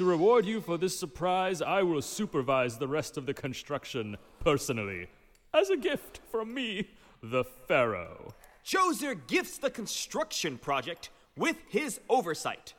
To 0.00 0.06
reward 0.06 0.46
you 0.46 0.62
for 0.62 0.78
this 0.78 0.98
surprise, 0.98 1.60
I 1.60 1.82
will 1.82 2.00
supervise 2.00 2.78
the 2.78 2.88
rest 2.88 3.18
of 3.18 3.26
the 3.26 3.34
construction 3.34 4.16
personally. 4.38 5.08
As 5.52 5.68
a 5.68 5.76
gift 5.76 6.20
from 6.32 6.54
me, 6.54 6.88
the 7.22 7.44
Pharaoh. 7.44 8.32
Djoser 8.64 9.14
gifts 9.26 9.58
the 9.58 9.68
construction 9.68 10.56
project 10.56 11.10
with 11.36 11.58
his 11.68 12.00
oversight. 12.08 12.72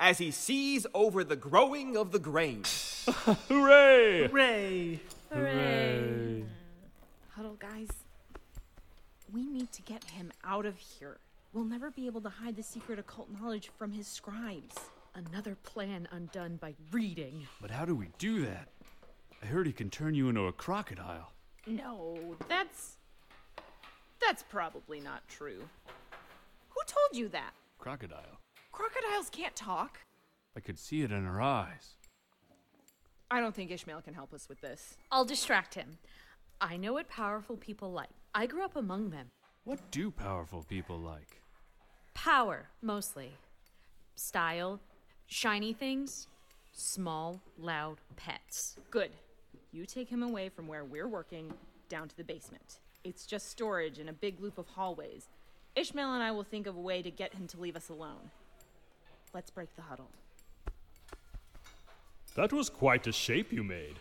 as 0.00 0.16
he 0.16 0.30
sees 0.30 0.86
over 0.94 1.22
the 1.22 1.36
growing 1.36 1.94
of 1.94 2.10
the 2.10 2.18
grain. 2.18 2.62
Hooray! 3.48 4.28
Hooray! 4.28 5.00
Hooray! 5.30 6.44
Huddle, 7.36 7.58
guys. 7.58 7.90
We 9.30 9.44
need 9.44 9.72
to 9.72 9.82
get 9.82 10.04
him 10.04 10.32
out 10.42 10.64
of 10.64 10.78
here. 10.78 11.18
We'll 11.52 11.64
never 11.66 11.90
be 11.90 12.06
able 12.06 12.22
to 12.22 12.30
hide 12.30 12.56
the 12.56 12.62
secret 12.62 12.98
occult 12.98 13.28
knowledge 13.30 13.70
from 13.76 13.92
his 13.92 14.06
scribes. 14.06 14.76
Another 15.14 15.54
plan 15.56 16.08
undone 16.10 16.56
by 16.56 16.74
reading. 16.90 17.46
But 17.60 17.70
how 17.70 17.84
do 17.84 17.94
we 17.94 18.08
do 18.18 18.44
that? 18.46 18.68
I 19.42 19.46
heard 19.46 19.66
he 19.66 19.72
can 19.72 19.90
turn 19.90 20.14
you 20.14 20.28
into 20.28 20.46
a 20.46 20.52
crocodile. 20.52 21.32
No, 21.66 22.36
that's. 22.48 22.96
That's 24.20 24.42
probably 24.42 25.00
not 25.00 25.26
true. 25.28 25.62
Who 26.70 26.80
told 26.86 27.18
you 27.20 27.28
that? 27.28 27.52
Crocodile? 27.78 28.38
Crocodiles 28.70 29.28
can't 29.30 29.54
talk. 29.54 29.98
I 30.56 30.60
could 30.60 30.78
see 30.78 31.02
it 31.02 31.12
in 31.12 31.24
her 31.24 31.40
eyes. 31.40 31.96
I 33.30 33.40
don't 33.40 33.54
think 33.54 33.70
Ishmael 33.70 34.02
can 34.02 34.14
help 34.14 34.32
us 34.32 34.48
with 34.48 34.60
this. 34.60 34.96
I'll 35.10 35.24
distract 35.24 35.74
him. 35.74 35.98
I 36.60 36.76
know 36.76 36.92
what 36.94 37.08
powerful 37.08 37.56
people 37.56 37.90
like. 37.92 38.10
I 38.34 38.46
grew 38.46 38.64
up 38.64 38.76
among 38.76 39.10
them. 39.10 39.28
What 39.64 39.90
do 39.90 40.10
powerful 40.10 40.62
people 40.62 40.98
like? 40.98 41.42
Power, 42.14 42.68
mostly. 42.80 43.32
Style, 44.14 44.80
shiny 45.26 45.72
things, 45.72 46.26
small, 46.72 47.40
loud 47.58 47.98
pets. 48.16 48.76
Good. 48.90 49.10
You 49.72 49.86
take 49.86 50.08
him 50.08 50.22
away 50.22 50.48
from 50.48 50.66
where 50.66 50.84
we're 50.84 51.08
working 51.08 51.52
down 51.88 52.08
to 52.08 52.16
the 52.16 52.24
basement. 52.24 52.78
It's 53.04 53.26
just 53.26 53.50
storage 53.50 53.98
and 53.98 54.08
a 54.08 54.12
big 54.12 54.40
loop 54.40 54.58
of 54.58 54.68
hallways. 54.68 55.28
Ishmael 55.74 56.14
and 56.14 56.22
I 56.22 56.30
will 56.30 56.44
think 56.44 56.66
of 56.66 56.76
a 56.76 56.80
way 56.80 57.02
to 57.02 57.10
get 57.10 57.34
him 57.34 57.46
to 57.48 57.60
leave 57.60 57.76
us 57.76 57.88
alone. 57.88 58.30
Let's 59.34 59.50
break 59.50 59.74
the 59.76 59.82
huddle. 59.82 60.08
That 62.34 62.52
was 62.52 62.68
quite 62.68 63.06
a 63.06 63.12
shape 63.12 63.52
you 63.52 63.62
made. 63.62 63.98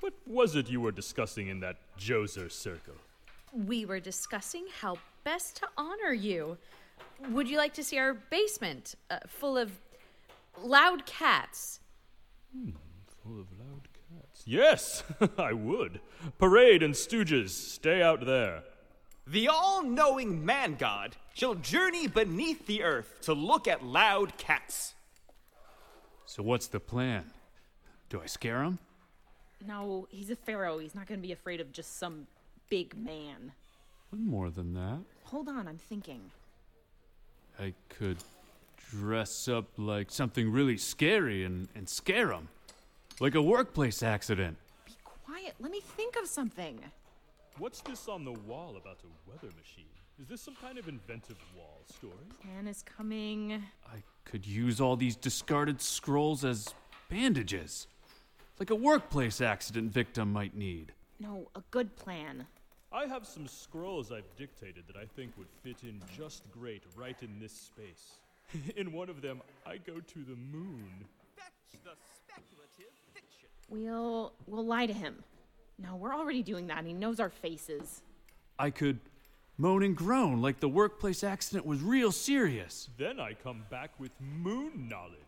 What 0.00 0.14
was 0.26 0.56
it 0.56 0.68
you 0.68 0.80
were 0.80 0.92
discussing 0.92 1.48
in 1.48 1.60
that 1.60 1.76
Joser 1.98 2.50
circle? 2.50 2.94
We 3.52 3.86
were 3.86 4.00
discussing 4.00 4.66
how 4.80 4.98
best 5.22 5.56
to 5.56 5.68
honor 5.78 6.12
you. 6.12 6.58
Would 7.30 7.48
you 7.48 7.56
like 7.56 7.72
to 7.74 7.84
see 7.84 7.98
our 7.98 8.14
basement 8.14 8.94
uh, 9.10 9.18
full 9.26 9.56
of 9.56 9.70
loud 10.62 11.06
cats? 11.06 11.80
Hmm, 12.56 12.70
Full 13.22 13.40
of 13.40 13.46
loud 13.58 13.88
cats. 13.92 14.42
Yes, 14.44 15.02
I 15.38 15.52
would. 15.52 16.00
Parade 16.38 16.82
and 16.82 16.94
Stooges, 16.94 17.50
stay 17.50 18.02
out 18.02 18.24
there. 18.26 18.62
The 19.26 19.48
all 19.48 19.82
knowing 19.82 20.44
man 20.44 20.74
god 20.74 21.16
shall 21.32 21.54
journey 21.54 22.06
beneath 22.06 22.66
the 22.66 22.82
earth 22.82 23.20
to 23.22 23.32
look 23.32 23.66
at 23.66 23.82
loud 23.84 24.36
cats. 24.36 24.94
So 26.26 26.42
what's 26.42 26.66
the 26.66 26.80
plan? 26.80 27.30
Do 28.10 28.20
I 28.22 28.26
scare 28.26 28.62
him? 28.62 28.78
No, 29.66 30.06
he's 30.10 30.28
a 30.30 30.36
pharaoh. 30.36 30.78
He's 30.78 30.94
not 30.94 31.06
going 31.06 31.18
to 31.20 31.26
be 31.26 31.32
afraid 31.32 31.60
of 31.60 31.72
just 31.72 31.98
some 31.98 32.26
big 32.68 32.94
man. 32.96 33.52
One 34.10 34.26
more 34.26 34.50
than 34.50 34.74
that. 34.74 34.98
Hold 35.24 35.48
on, 35.48 35.66
I'm 35.66 35.78
thinking. 35.78 36.30
I 37.58 37.72
could 37.88 38.18
dress 38.98 39.48
up 39.48 39.66
like 39.76 40.10
something 40.10 40.50
really 40.52 40.76
scary 40.76 41.44
and, 41.44 41.68
and 41.74 41.88
scare 41.88 42.30
him. 42.30 42.48
Like 43.20 43.34
a 43.34 43.42
workplace 43.42 44.02
accident. 44.02 44.56
Be 44.86 44.92
quiet. 45.04 45.54
Let 45.60 45.70
me 45.70 45.80
think 45.80 46.16
of 46.16 46.28
something. 46.28 46.80
What's 47.58 47.80
this 47.82 48.08
on 48.08 48.24
the 48.24 48.32
wall 48.32 48.76
about 48.80 48.98
a 49.04 49.30
weather 49.30 49.52
machine? 49.56 49.84
Is 50.20 50.28
this 50.28 50.40
some 50.40 50.54
kind 50.54 50.78
of 50.78 50.88
inventive 50.88 51.38
wall 51.56 51.80
story? 51.92 52.12
Plan 52.42 52.68
is 52.68 52.82
coming. 52.82 53.62
I 53.86 54.02
could 54.24 54.46
use 54.46 54.80
all 54.80 54.96
these 54.96 55.16
discarded 55.16 55.80
scrolls 55.80 56.44
as 56.44 56.72
bandages. 57.08 57.88
Like 58.60 58.70
a 58.70 58.76
workplace 58.76 59.40
accident 59.40 59.92
victim 59.92 60.32
might 60.32 60.56
need. 60.56 60.92
No, 61.18 61.48
a 61.56 61.62
good 61.72 61.96
plan. 61.96 62.46
I 62.92 63.06
have 63.06 63.26
some 63.26 63.48
scrolls 63.48 64.12
I've 64.12 64.36
dictated 64.36 64.84
that 64.86 64.96
I 64.96 65.06
think 65.16 65.32
would 65.36 65.50
fit 65.64 65.78
in 65.82 66.00
just 66.16 66.48
great 66.52 66.84
right 66.96 67.20
in 67.22 67.40
this 67.40 67.52
space. 67.52 68.20
in 68.76 68.92
one 68.92 69.08
of 69.08 69.22
them, 69.22 69.42
I 69.66 69.78
go 69.78 70.00
to 70.00 70.18
the 70.24 70.36
moon. 70.36 71.04
Fetch 71.36 71.82
the 71.84 71.90
speculative 72.16 72.92
fiction. 73.12 73.48
We'll 73.68 74.32
we'll 74.46 74.66
lie 74.66 74.86
to 74.86 74.92
him. 74.92 75.22
No, 75.78 75.96
we're 75.96 76.14
already 76.14 76.42
doing 76.42 76.68
that. 76.68 76.84
He 76.84 76.92
knows 76.92 77.18
our 77.18 77.30
faces. 77.30 78.02
I 78.58 78.70
could 78.70 79.00
moan 79.58 79.82
and 79.82 79.96
groan 79.96 80.40
like 80.40 80.60
the 80.60 80.68
workplace 80.68 81.24
accident 81.24 81.66
was 81.66 81.80
real 81.82 82.12
serious. 82.12 82.88
Then 82.96 83.18
I 83.18 83.34
come 83.34 83.64
back 83.70 83.90
with 83.98 84.12
moon 84.20 84.88
knowledge. 84.88 85.18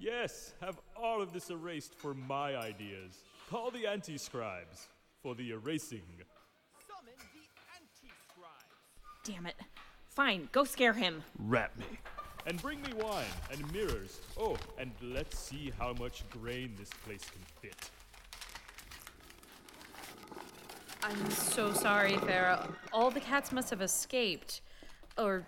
Yes, 0.00 0.54
have 0.60 0.78
all 0.96 1.22
of 1.22 1.32
this 1.32 1.50
erased 1.50 1.94
for 1.94 2.14
my 2.14 2.56
ideas. 2.56 3.18
Call 3.50 3.70
the 3.70 3.86
anti 3.86 4.16
scribes 4.16 4.88
for 5.22 5.34
the 5.34 5.50
erasing. 5.50 6.02
Summon 6.86 7.14
the 7.16 7.40
anti-scribes. 7.74 9.24
Damn 9.24 9.46
it. 9.46 9.56
Fine, 10.06 10.48
go 10.52 10.64
scare 10.64 10.92
him. 10.92 11.22
Rat 11.38 11.76
me. 11.78 11.84
And 12.48 12.60
bring 12.62 12.80
me 12.80 12.94
wine 12.96 13.26
and 13.52 13.72
mirrors. 13.74 14.20
Oh, 14.38 14.56
and 14.78 14.90
let's 15.02 15.38
see 15.38 15.70
how 15.78 15.92
much 15.92 16.24
grain 16.30 16.72
this 16.78 16.88
place 17.04 17.20
can 17.30 17.42
fit. 17.60 17.90
I'm 21.02 21.30
so 21.30 21.74
sorry, 21.74 22.16
Pharaoh. 22.16 22.72
All 22.90 23.10
the 23.10 23.20
cats 23.20 23.52
must 23.52 23.68
have 23.68 23.82
escaped. 23.82 24.62
Or 25.18 25.44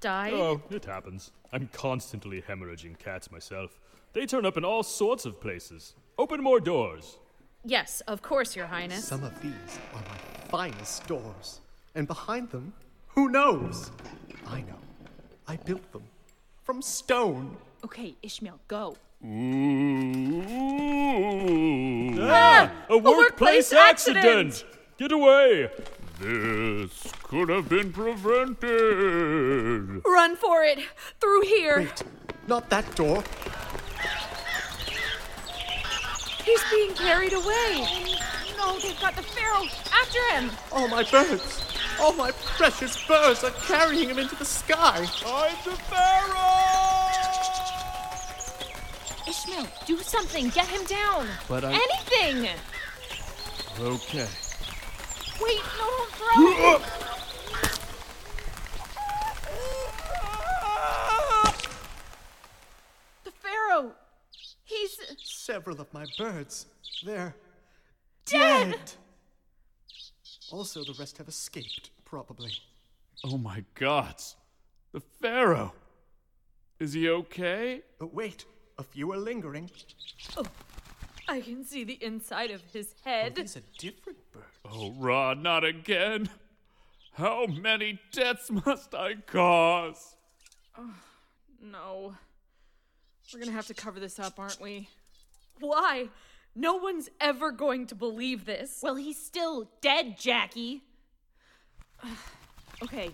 died. 0.00 0.34
Oh, 0.34 0.60
it 0.68 0.84
happens. 0.84 1.30
I'm 1.50 1.70
constantly 1.72 2.42
hemorrhaging 2.42 2.98
cats 2.98 3.32
myself. 3.32 3.80
They 4.12 4.26
turn 4.26 4.44
up 4.44 4.58
in 4.58 4.66
all 4.66 4.82
sorts 4.82 5.24
of 5.24 5.40
places. 5.40 5.94
Open 6.18 6.42
more 6.42 6.60
doors. 6.60 7.16
Yes, 7.64 8.02
of 8.06 8.20
course, 8.20 8.54
Your 8.54 8.66
Highness. 8.66 9.08
Some 9.08 9.24
of 9.24 9.40
these 9.40 9.78
are 9.94 10.02
my 10.02 10.48
finest 10.50 11.06
doors. 11.06 11.62
And 11.94 12.06
behind 12.06 12.50
them, 12.50 12.74
who 13.08 13.30
knows? 13.30 13.90
I 14.46 14.60
know. 14.60 14.78
I 15.48 15.56
built 15.56 15.90
them 15.92 16.02
from 16.64 16.82
stone. 16.82 17.56
Okay, 17.84 18.16
Ishmael, 18.22 18.58
go. 18.66 18.96
Ooh. 19.24 20.42
Ah, 22.20 22.72
a 22.88 22.96
workplace 22.96 23.16
workplace 23.16 23.72
accident! 23.72 24.24
accident! 24.26 24.64
Get 24.98 25.12
away! 25.12 25.70
This 26.20 27.12
could 27.22 27.48
have 27.50 27.68
been 27.68 27.92
prevented. 27.92 28.70
Run 30.06 30.36
for 30.36 30.62
it! 30.64 30.78
Through 31.20 31.42
here! 31.42 31.80
Wait, 31.80 32.02
not 32.46 32.70
that 32.70 32.94
door. 32.96 33.22
He's 36.44 36.62
being 36.70 36.94
carried 36.94 37.34
away! 37.34 37.86
No, 38.56 38.78
they've 38.78 38.98
got 39.00 39.16
the 39.16 39.22
pharaoh 39.22 39.66
after 39.92 40.20
him. 40.34 40.50
All 40.72 40.88
my 40.88 41.02
birds, 41.04 41.73
all 42.00 42.12
my 42.12 42.30
precious 42.32 43.06
birds 43.06 43.44
are 43.44 43.50
carrying 43.50 44.08
him 44.08 44.18
into 44.18 44.36
the 44.36 44.44
sky. 44.44 45.06
I'm 45.26 45.56
the 45.64 45.76
Pharaoh! 45.90 46.94
Ishmael, 49.28 49.66
do 49.86 49.98
something. 49.98 50.48
Get 50.50 50.66
him 50.66 50.84
down. 50.84 51.26
But 51.48 51.64
I. 51.64 51.72
Anything. 51.72 52.50
Okay. 53.80 54.28
Wait, 55.42 55.60
no, 55.78 55.90
don't 55.90 56.12
throw. 56.12 56.78
the 63.24 63.30
pharaoh. 63.30 63.92
He's 64.64 64.98
Several 65.22 65.80
of 65.80 65.92
my 65.92 66.06
birds, 66.18 66.66
they're 67.04 67.34
Dead! 68.26 68.70
dead. 68.70 68.92
Also, 70.50 70.84
the 70.84 70.94
rest 70.98 71.18
have 71.18 71.28
escaped, 71.28 71.90
probably. 72.04 72.52
Oh 73.24 73.38
my 73.38 73.64
gods. 73.74 74.36
The 74.92 75.00
Pharaoh. 75.00 75.72
Is 76.78 76.92
he 76.92 77.08
okay? 77.08 77.82
But 77.98 78.12
wait, 78.14 78.44
a 78.78 78.82
few 78.82 79.10
are 79.12 79.16
lingering. 79.18 79.70
Oh, 80.36 80.44
I 81.28 81.40
can 81.40 81.64
see 81.64 81.84
the 81.84 82.02
inside 82.04 82.50
of 82.50 82.62
his 82.72 82.94
Oh, 83.06 83.10
head. 83.10 83.34
these 83.36 83.56
are 83.56 83.62
different 83.78 84.18
bird. 84.32 84.42
Oh, 84.70 84.92
Ra, 84.98 85.34
not 85.34 85.64
again. 85.64 86.28
How 87.12 87.46
many 87.46 88.00
deaths 88.12 88.50
must 88.50 88.94
I 88.94 89.14
cause? 89.14 90.16
Oh, 90.76 90.90
no. 91.62 92.14
We're 93.32 93.40
gonna 93.40 93.52
have 93.52 93.68
to 93.68 93.74
cover 93.74 94.00
this 94.00 94.18
up, 94.18 94.38
aren't 94.38 94.60
we? 94.60 94.88
Why? 95.60 96.08
No 96.56 96.74
one's 96.74 97.08
ever 97.20 97.50
going 97.50 97.86
to 97.88 97.94
believe 97.94 98.44
this. 98.44 98.80
Well, 98.82 98.94
he's 98.94 99.20
still 99.20 99.70
dead, 99.80 100.18
Jackie. 100.18 100.82
okay, 102.82 103.10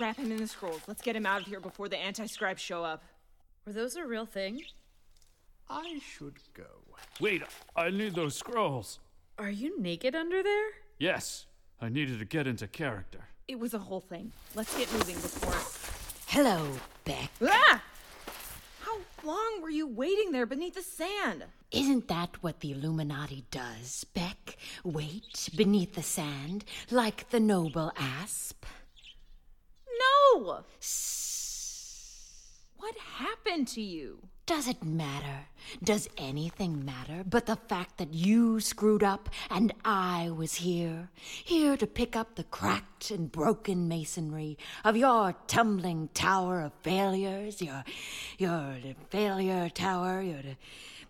wrap 0.00 0.16
him 0.16 0.32
in 0.32 0.38
the 0.38 0.48
scrolls. 0.48 0.82
Let's 0.88 1.02
get 1.02 1.14
him 1.14 1.26
out 1.26 1.42
of 1.42 1.46
here 1.46 1.60
before 1.60 1.88
the 1.88 1.98
anti-scribes 1.98 2.60
show 2.60 2.82
up. 2.82 3.04
Were 3.66 3.72
those 3.72 3.96
a 3.96 4.04
real 4.04 4.26
thing? 4.26 4.62
I 5.68 6.00
should 6.04 6.38
go. 6.54 6.64
Wait, 7.20 7.42
I 7.76 7.90
need 7.90 8.14
those 8.14 8.34
scrolls. 8.34 8.98
Are 9.38 9.50
you 9.50 9.80
naked 9.80 10.16
under 10.16 10.42
there? 10.42 10.70
Yes, 10.98 11.46
I 11.80 11.88
needed 11.88 12.18
to 12.18 12.24
get 12.24 12.46
into 12.46 12.66
character. 12.66 13.28
It 13.46 13.58
was 13.58 13.74
a 13.74 13.78
whole 13.78 14.00
thing. 14.00 14.32
Let's 14.54 14.76
get 14.76 14.92
moving 14.92 15.14
before. 15.14 15.54
Hello, 16.26 16.66
Beck. 17.04 17.30
Ah! 17.42 17.82
How 18.80 18.98
long 19.24 19.62
were 19.62 19.70
you 19.70 19.86
waiting 19.86 20.32
there 20.32 20.46
beneath 20.46 20.74
the 20.74 20.82
sand? 20.82 21.44
Isn't 21.72 22.08
that 22.08 22.42
what 22.42 22.60
the 22.60 22.72
Illuminati 22.72 23.44
does, 23.52 24.04
Beck? 24.12 24.56
Wait 24.82 25.48
beneath 25.54 25.94
the 25.94 26.02
sand, 26.02 26.64
like 26.90 27.30
the 27.30 27.38
noble 27.38 27.92
asp? 27.96 28.64
No! 30.34 30.64
What 32.76 32.96
happened 32.96 33.68
to 33.68 33.80
you? 33.80 34.18
Does 34.46 34.66
it 34.66 34.82
matter? 34.82 35.46
Does 35.80 36.08
anything 36.18 36.84
matter 36.84 37.22
but 37.24 37.46
the 37.46 37.54
fact 37.54 37.98
that 37.98 38.12
you 38.12 38.58
screwed 38.58 39.04
up 39.04 39.28
and 39.48 39.72
I 39.84 40.30
was 40.36 40.54
here? 40.56 41.10
Here 41.22 41.76
to 41.76 41.86
pick 41.86 42.16
up 42.16 42.34
the 42.34 42.42
cracked 42.42 43.12
and 43.12 43.30
broken 43.30 43.86
masonry 43.86 44.58
of 44.84 44.96
your 44.96 45.36
tumbling 45.46 46.08
tower 46.14 46.62
of 46.62 46.72
failures, 46.82 47.62
your, 47.62 47.84
your 48.38 48.74
failure 49.10 49.68
tower, 49.68 50.20
your, 50.20 50.42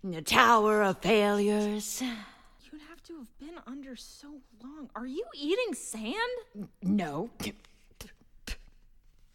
your 0.02 0.22
tower 0.22 0.82
of 0.82 0.98
failures. 0.98 2.02
You'd 2.02 2.82
have 2.88 3.02
to 3.04 3.18
have 3.18 3.38
been 3.38 3.58
under 3.66 3.96
so 3.96 4.28
long. 4.62 4.90
Are 4.94 5.06
you 5.06 5.24
eating 5.34 5.74
sand? 5.74 6.68
No. 6.82 7.30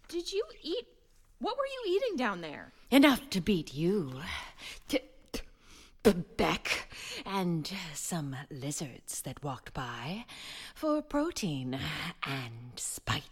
Did 0.07 0.31
you 0.31 0.43
eat. 0.61 0.87
What 1.39 1.57
were 1.57 1.65
you 1.65 1.95
eating 1.95 2.17
down 2.17 2.41
there? 2.41 2.71
Enough 2.91 3.29
to 3.31 3.41
beat 3.41 3.73
you. 3.73 4.13
T- 4.87 4.99
Beck 6.37 6.87
and 7.25 7.71
some 7.95 8.35
lizards 8.51 9.21
that 9.23 9.43
walked 9.43 9.73
by 9.73 10.25
for 10.75 11.01
protein 11.01 11.79
and 12.23 12.71
spite. 12.75 13.23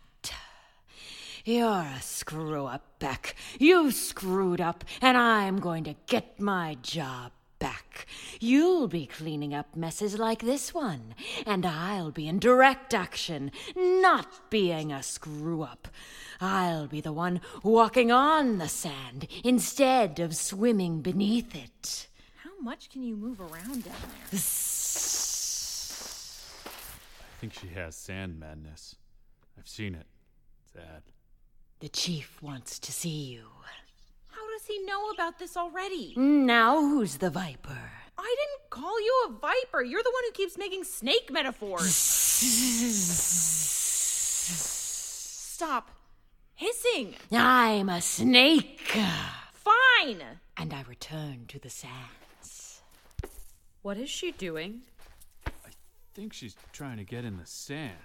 You're 1.46 1.88
a 1.98 2.00
screw 2.02 2.68
up, 2.68 3.00
Beck. 3.00 3.36
You 3.60 3.92
screwed 3.92 4.62
up, 4.62 4.86
and 5.02 5.18
I'm 5.18 5.60
going 5.60 5.84
to 5.84 5.96
get 6.08 6.40
my 6.40 6.78
job 6.82 7.34
back. 7.60 8.08
You'll 8.40 8.88
be 8.88 9.08
cleaning 9.08 9.54
up 9.54 9.76
messes 9.76 10.18
like 10.18 10.42
this 10.42 10.74
one, 10.74 11.14
and 11.46 11.66
I'll 11.66 12.12
be 12.12 12.30
in 12.30 12.40
direct 12.40 12.94
action, 12.94 13.52
not 13.76 14.50
being 14.50 14.94
a 14.94 15.04
screw 15.04 15.64
up. 15.64 15.90
I'll 16.40 16.88
be 16.88 17.02
the 17.02 17.12
one 17.12 17.42
walking 17.62 18.10
on 18.10 18.58
the 18.58 18.70
sand 18.70 19.28
instead 19.44 20.22
of 20.22 20.38
swimming 20.38 21.02
beneath 21.02 21.54
it. 21.54 22.08
How 22.38 22.58
much 22.62 22.90
can 22.90 23.04
you 23.04 23.18
move 23.18 23.42
around 23.42 23.84
down 23.84 23.96
there? 24.32 24.40
I 24.40 24.40
think 27.42 27.52
she 27.54 27.68
has 27.76 27.98
sand 27.98 28.40
madness. 28.40 28.96
I've 29.60 29.68
seen 29.68 29.94
it. 29.96 30.08
Sad. 30.74 31.04
The 31.84 31.90
chief 31.90 32.42
wants 32.42 32.80
to 32.80 32.94
see 32.94 33.34
you. 33.34 33.44
How 34.30 34.50
does 34.52 34.66
he 34.66 34.86
know 34.86 35.10
about 35.10 35.38
this 35.38 35.58
already? 35.58 36.14
Now 36.16 36.80
who's 36.80 37.18
the 37.18 37.30
viper? 37.30 37.92
I 38.18 38.36
didn't 38.40 38.70
call 38.70 39.02
you 39.02 39.26
a 39.28 39.32
viper. 39.34 39.84
You're 39.84 40.02
the 40.02 40.10
one 40.14 40.24
who 40.26 40.32
keeps 40.32 40.58
making 40.58 40.86
snake 40.86 41.30
metaphors. 41.30 41.94
Stop 45.54 45.90
hissing. 46.56 47.16
I'm 47.34 47.90
a 47.90 48.00
snake. 48.00 48.98
Fine. 49.52 50.24
And 50.56 50.74
I 50.74 50.84
return 50.88 51.48
to 51.50 51.60
the 51.60 51.70
sands. 51.70 52.82
What 53.82 53.98
is 53.98 54.10
she 54.10 54.32
doing? 54.32 54.84
I 55.46 55.72
think 56.14 56.32
she's 56.32 56.56
trying 56.72 56.96
to 56.96 57.04
get 57.04 57.26
in 57.26 57.36
the 57.36 57.46
sand. 57.46 57.98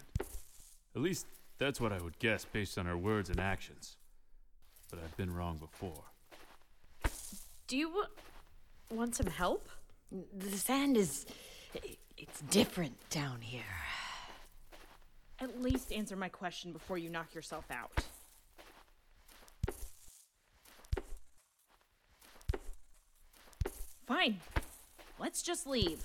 At 0.96 1.02
least 1.02 1.26
that's 1.58 1.80
what 1.80 1.92
I 1.92 1.98
would 1.98 2.18
guess 2.18 2.44
based 2.44 2.78
on 2.78 2.86
her 2.86 2.96
words 2.96 3.30
and 3.30 3.40
actions. 3.40 3.96
But 4.90 5.00
I've 5.00 5.16
been 5.16 5.34
wrong 5.34 5.58
before. 5.58 6.04
Do 7.66 7.76
you 7.76 7.90
wa- 7.90 8.06
want 8.90 9.14
some 9.14 9.26
help? 9.26 9.68
The 10.36 10.56
sand 10.56 10.96
is. 10.96 11.26
It's 12.16 12.40
different 12.50 12.96
down 13.10 13.40
here. 13.42 13.62
At 15.40 15.60
least 15.62 15.92
answer 15.92 16.16
my 16.16 16.28
question 16.28 16.72
before 16.72 16.98
you 16.98 17.10
knock 17.10 17.34
yourself 17.34 17.66
out. 17.70 17.92
Fine. 24.06 24.40
Let's 25.18 25.42
just 25.42 25.66
leave. 25.66 26.02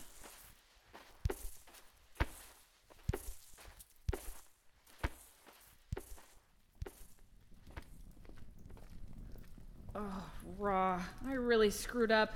Oh, 9.95 10.23
Ra. 10.57 11.01
I 11.27 11.33
really 11.33 11.69
screwed 11.69 12.11
up. 12.11 12.33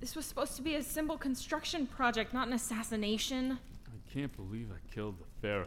This 0.00 0.14
was 0.14 0.26
supposed 0.26 0.56
to 0.56 0.62
be 0.62 0.76
a 0.76 0.82
simple 0.82 1.16
construction 1.16 1.86
project, 1.86 2.32
not 2.32 2.46
an 2.46 2.52
assassination. 2.54 3.58
I 3.86 4.12
can't 4.12 4.34
believe 4.36 4.70
I 4.70 4.94
killed 4.94 5.18
the 5.18 5.24
Pharaoh. 5.40 5.66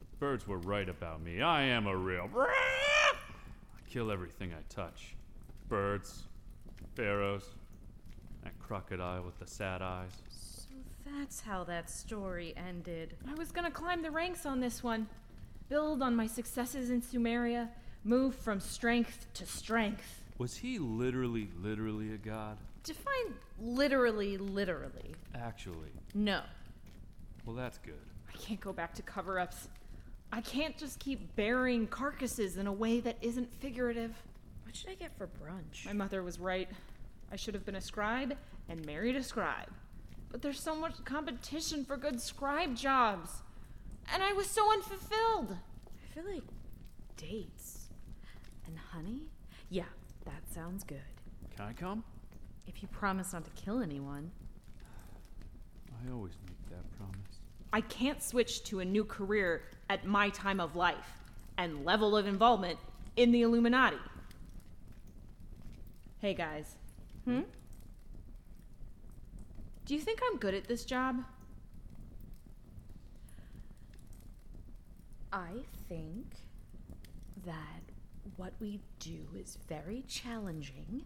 The 0.00 0.16
birds 0.18 0.46
were 0.46 0.58
right 0.58 0.88
about 0.88 1.22
me. 1.22 1.42
I 1.42 1.62
am 1.62 1.86
a 1.86 1.96
real. 1.96 2.28
I 2.36 3.14
kill 3.88 4.10
everything 4.10 4.52
I 4.52 4.62
touch 4.72 5.14
birds, 5.68 6.24
pharaohs, 6.96 7.44
that 8.42 8.58
crocodile 8.58 9.22
with 9.22 9.38
the 9.38 9.46
sad 9.46 9.80
eyes. 9.80 10.10
So 10.28 10.68
that's 11.16 11.40
how 11.40 11.62
that 11.64 11.88
story 11.88 12.52
ended. 12.56 13.14
I 13.28 13.34
was 13.34 13.52
gonna 13.52 13.70
climb 13.70 14.02
the 14.02 14.10
ranks 14.10 14.44
on 14.44 14.58
this 14.58 14.82
one, 14.82 15.06
build 15.68 16.02
on 16.02 16.16
my 16.16 16.26
successes 16.26 16.90
in 16.90 17.00
Sumeria, 17.00 17.68
move 18.04 18.34
from 18.34 18.60
strength 18.60 19.26
to 19.34 19.46
strength. 19.46 20.22
Was 20.38 20.56
he 20.56 20.78
literally, 20.78 21.50
literally 21.60 22.14
a 22.14 22.16
god? 22.16 22.58
Define 22.82 23.34
literally, 23.60 24.38
literally. 24.38 25.14
Actually. 25.34 25.92
No. 26.14 26.40
Well, 27.44 27.54
that's 27.54 27.78
good. 27.78 27.94
I 28.28 28.36
can't 28.38 28.60
go 28.60 28.72
back 28.72 28.94
to 28.94 29.02
cover 29.02 29.38
ups. 29.38 29.68
I 30.32 30.40
can't 30.40 30.76
just 30.78 30.98
keep 30.98 31.34
burying 31.36 31.86
carcasses 31.88 32.56
in 32.56 32.66
a 32.66 32.72
way 32.72 33.00
that 33.00 33.16
isn't 33.20 33.52
figurative. 33.60 34.14
What 34.64 34.76
should 34.76 34.90
I 34.90 34.94
get 34.94 35.16
for 35.18 35.26
brunch? 35.26 35.84
My 35.84 35.92
mother 35.92 36.22
was 36.22 36.38
right. 36.38 36.68
I 37.32 37.36
should 37.36 37.54
have 37.54 37.66
been 37.66 37.74
a 37.74 37.80
scribe 37.80 38.36
and 38.68 38.84
married 38.86 39.16
a 39.16 39.22
scribe. 39.22 39.68
But 40.30 40.42
there's 40.42 40.60
so 40.60 40.76
much 40.76 41.04
competition 41.04 41.84
for 41.84 41.96
good 41.96 42.20
scribe 42.20 42.76
jobs. 42.76 43.42
And 44.12 44.22
I 44.22 44.32
was 44.32 44.46
so 44.46 44.72
unfulfilled. 44.72 45.56
I 45.86 46.14
feel 46.14 46.32
like 46.32 46.44
dates. 47.16 47.79
And 48.70 48.78
honey? 48.78 49.22
Yeah, 49.68 49.82
that 50.24 50.48
sounds 50.54 50.84
good. 50.84 51.02
Can 51.56 51.66
I 51.66 51.72
come? 51.72 52.04
If 52.68 52.82
you 52.82 52.88
promise 52.88 53.32
not 53.32 53.44
to 53.44 53.50
kill 53.60 53.82
anyone. 53.82 54.30
I 55.90 56.12
always 56.12 56.34
make 56.46 56.70
that 56.70 56.88
promise. 56.96 57.40
I 57.72 57.80
can't 57.80 58.22
switch 58.22 58.62
to 58.64 58.78
a 58.78 58.84
new 58.84 59.02
career 59.02 59.62
at 59.88 60.06
my 60.06 60.28
time 60.28 60.60
of 60.60 60.76
life 60.76 61.18
and 61.58 61.84
level 61.84 62.16
of 62.16 62.28
involvement 62.28 62.78
in 63.16 63.32
the 63.32 63.42
Illuminati. 63.42 63.96
Hey 66.20 66.34
guys. 66.34 66.76
Hmm? 67.24 67.40
Do 69.84 69.94
you 69.94 70.00
think 70.00 70.20
I'm 70.30 70.38
good 70.38 70.54
at 70.54 70.68
this 70.68 70.84
job? 70.84 71.24
I 75.32 75.50
think 75.88 76.26
that 77.44 77.79
what 78.40 78.54
we 78.58 78.80
do 79.00 79.18
is 79.38 79.58
very 79.68 80.02
challenging 80.08 81.04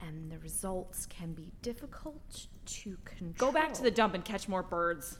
and 0.00 0.32
the 0.32 0.38
results 0.38 1.04
can 1.04 1.34
be 1.34 1.52
difficult 1.60 2.46
to 2.64 2.96
control. 3.04 3.52
Go 3.52 3.52
back 3.52 3.74
to 3.74 3.82
the 3.82 3.90
dump 3.90 4.14
and 4.14 4.24
catch 4.24 4.48
more 4.48 4.62
birds. 4.62 5.18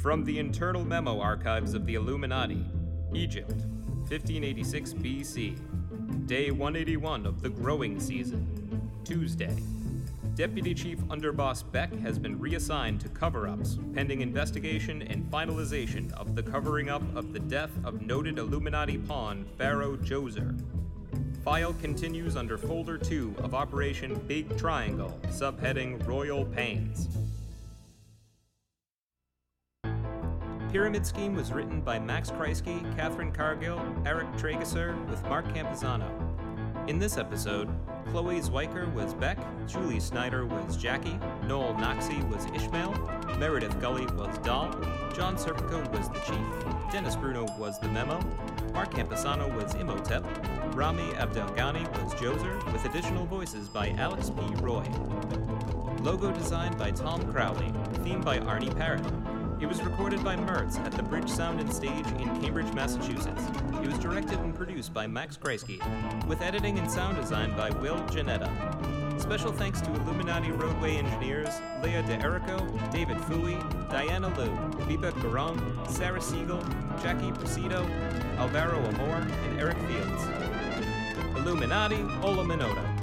From 0.00 0.24
the 0.24 0.38
internal 0.38 0.82
memo 0.82 1.20
archives 1.20 1.74
of 1.74 1.84
the 1.84 1.96
Illuminati, 1.96 2.64
Egypt, 3.12 3.52
1586 4.08 4.94
BC, 4.94 6.26
day 6.26 6.50
181 6.50 7.26
of 7.26 7.42
the 7.42 7.50
growing 7.50 8.00
season, 8.00 8.90
Tuesday. 9.04 9.54
Deputy 10.34 10.74
Chief 10.74 10.98
Underboss 11.04 11.62
Beck 11.70 11.92
has 12.00 12.18
been 12.18 12.40
reassigned 12.40 13.00
to 13.00 13.08
cover 13.08 13.46
ups 13.46 13.78
pending 13.94 14.20
investigation 14.20 15.02
and 15.02 15.30
finalization 15.30 16.12
of 16.14 16.34
the 16.34 16.42
covering 16.42 16.90
up 16.90 17.02
of 17.14 17.32
the 17.32 17.38
death 17.38 17.70
of 17.84 18.02
noted 18.02 18.38
Illuminati 18.40 18.98
pawn 18.98 19.44
Pharaoh 19.56 19.96
Djoser. 19.96 20.60
File 21.44 21.72
continues 21.74 22.34
under 22.34 22.58
Folder 22.58 22.98
2 22.98 23.36
of 23.38 23.54
Operation 23.54 24.16
Big 24.26 24.56
Triangle, 24.58 25.16
subheading 25.26 26.04
Royal 26.04 26.44
Pains. 26.44 27.08
Pyramid 30.72 31.06
Scheme 31.06 31.36
was 31.36 31.52
written 31.52 31.80
by 31.80 32.00
Max 32.00 32.32
Kreisky, 32.32 32.82
Catherine 32.96 33.30
Cargill, 33.30 33.80
Eric 34.04 34.26
Trageser, 34.32 35.08
with 35.08 35.22
Mark 35.28 35.46
Campizano. 35.54 36.23
In 36.86 36.98
this 36.98 37.16
episode, 37.16 37.70
Chloe 38.10 38.40
Zwiker 38.40 38.92
was 38.92 39.14
Beck, 39.14 39.38
Julie 39.66 40.00
Snyder 40.00 40.44
was 40.44 40.76
Jackie, 40.76 41.18
Noel 41.46 41.72
Noxie 41.76 42.22
was 42.28 42.44
Ishmael, 42.54 42.92
Meredith 43.38 43.80
Gully 43.80 44.04
was 44.14 44.36
Doll, 44.38 44.70
John 45.14 45.36
Serpico 45.36 45.90
was 45.96 46.10
the 46.10 46.18
Chief, 46.20 46.92
Dennis 46.92 47.16
Bruno 47.16 47.46
was 47.58 47.78
the 47.78 47.88
Memo, 47.88 48.20
Mark 48.74 48.92
Camposano 48.92 49.50
was 49.56 49.74
Imhotep, 49.76 50.26
Rami 50.74 51.10
Abdelghani 51.14 51.90
was 52.02 52.12
Djoser, 52.16 52.62
with 52.70 52.84
additional 52.84 53.24
voices 53.24 53.66
by 53.70 53.88
Alex 53.96 54.28
P. 54.28 54.42
Roy. 54.56 54.84
Logo 56.02 56.30
designed 56.32 56.76
by 56.76 56.90
Tom 56.90 57.22
Crowley, 57.32 57.72
theme 58.04 58.20
by 58.20 58.40
Arnie 58.40 58.76
Parrott. 58.76 59.33
It 59.64 59.68
was 59.68 59.82
recorded 59.82 60.22
by 60.22 60.36
Mertz 60.36 60.78
at 60.84 60.92
the 60.92 61.02
Bridge 61.02 61.30
Sound 61.30 61.58
and 61.58 61.72
Stage 61.72 62.06
in 62.18 62.42
Cambridge, 62.42 62.70
Massachusetts. 62.74 63.42
It 63.82 63.86
was 63.86 63.98
directed 63.98 64.38
and 64.40 64.54
produced 64.54 64.92
by 64.92 65.06
Max 65.06 65.38
Kreisky, 65.38 65.80
with 66.26 66.42
editing 66.42 66.78
and 66.78 66.90
sound 66.90 67.16
design 67.16 67.56
by 67.56 67.70
Will 67.70 67.96
Janetta. 68.08 68.50
Special 69.16 69.52
thanks 69.52 69.80
to 69.80 69.90
Illuminati 69.94 70.50
roadway 70.52 70.96
engineers 70.96 71.48
Leah 71.82 72.02
DeErico, 72.02 72.92
David 72.92 73.18
Fui, 73.22 73.54
Diana 73.88 74.28
Liu, 74.36 74.50
Vipek 74.84 75.14
Garon, 75.22 75.58
Sarah 75.90 76.20
Siegel, 76.20 76.62
Jackie 77.02 77.32
Presido, 77.32 77.88
Alvaro 78.36 78.76
Amor, 78.76 79.26
and 79.46 79.58
Eric 79.58 79.78
Fields. 79.78 81.38
Illuminati 81.38 82.02
Ola 82.22 82.44
Minota. 82.44 82.93